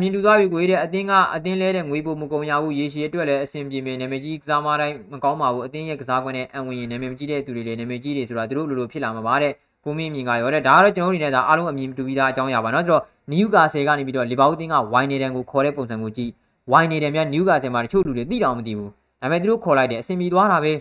[0.00, 9.52] မြင်တူသွားပြီကိုရေးတဲ့အတင်းကအတင်းလဲတဲ့ငွေပုံမကုန်ရဘူးရေရှည်အတွက်လည်းအဆင်ပြေမယ်နာမည်ကြီးကစားမတိုင်းမကောင်းပါဘူးအတင်းရဲ့ကစားကွင်းနဲ့အံဝင်ရင်နာမည်ကြီးတဲ့သူတွေလည်းနာမည်ကြီးတွေဆိုတာသူတို့လိုလိုဖြစ်လာမှာပါတဲ့
[9.84, 16.30] ကိုမင်းမြင်ကရောတဲ့ဒါကတော့ကျွန်တော်အနေနဲ့ဒါအားလုံးအမြင်တူပြီးသားအကြောင်းအရာပါနော်ဆိုတော့နယူကာဆယ်ကနေပြီးတော့လီဗာပူးတင်းကဝိုင်းနေတဲ့ကိုခေါ်တဲ့ပုံစံကိုကြည့်
[16.70, 20.72] ဝိုင်းနေတဲ့မြတ်နယူကာဆယ်မှာတချို့လူတွေသိတောင်မသိဘူးဒါပေမဲ့သူတို့ခေါ်လိုက်တယ်အဆင်ပြေသွားတာပဲ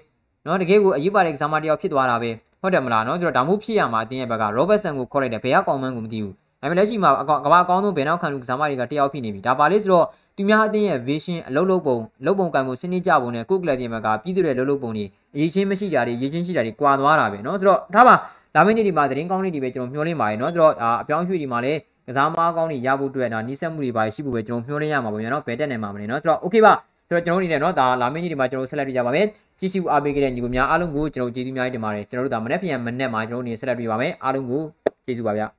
[0.45, 2.29] နော်တကယ်ကိုအရေးပါတဲ့ကစားမတယောက်ဖြစ်သွားတာပဲ
[2.61, 6.33] ဟုတ်တယ်မလားနော်ဆိုတော့ဒါမှမဟုတ်ဖြစ်ရမှာအတင်းရဲ့ဘက်ကရောဘတ်ဆန်ကိုခေါ်လိုက်တယ်ဘယ်ကကောင်မှန်းကိုမသိဘူး
[6.66, 18.14] ဒါပေမဲ့လက်ရှိမှာအကောင်ကဘာအကောင်းဆုံးဘယ်နောက်ခံလူကစားမတွေကတယောက်ဖြစ်နေပြီဒါပါလေဆိုတော့သူများအတင်းရဲ့ vision အလုပ်လုပ်ပုံလုပ်ပုံကံမှုစနစ်ကြပုံနဲ့ကိုကလပ်တင်ဘက်ကပြည်သူတွေလုပ်လုပ်ပုံတွေအရေးချင်းမရှိတာတွေရေးချင်းရှိတာတွေကွာသွားတာပဲเนาะဆိုတော့ဒါပါ
[18.54, 21.78] လာမယ့်နေ့ဒီမှာသတင်းကောင်းလေးတွေပဲကျွန်တော်မျှော်လင့်ပါတယ်เนาะဆိုတော့အပြောင်းရွှေ့ဒီမှာလည်း
[22.08, 26.72] ကစားမကောင်းတွေရဖို့အတွက်ဒါနီးစပ်မှုတွေပါရှိဖို့ပဲကျွန်တော်မျှော်လင့်ရမှာပေါ့ဗျာเนาะဘယ်တက်နေမှာမလဲเนาะဆိုတော့ okay ပါ
[27.08, 29.26] ဆိုတော့ကျွန်တော်တို့အနေနဲ့เนาะဒါလာမယ့်နေ့ဒီမှာကျွန်တော်ဆက်လက်ပြကြပါမယ်
[29.60, 34.62] ကြည့်ရှုအားပေးခဲ့တဲ့ညီကိုများအားလုံးကိုကျွန်တော်ကျေးဇူးများတင်ပါတယ်ကျွန်တော်တို့ဒါမနေ့ပြန်မနေ့မှာကျွန်တော်တို့နေဆက်လက်ပြပါမယ်အားလုံးကို
[35.04, 35.55] ကျေးဇူးပါဗျာ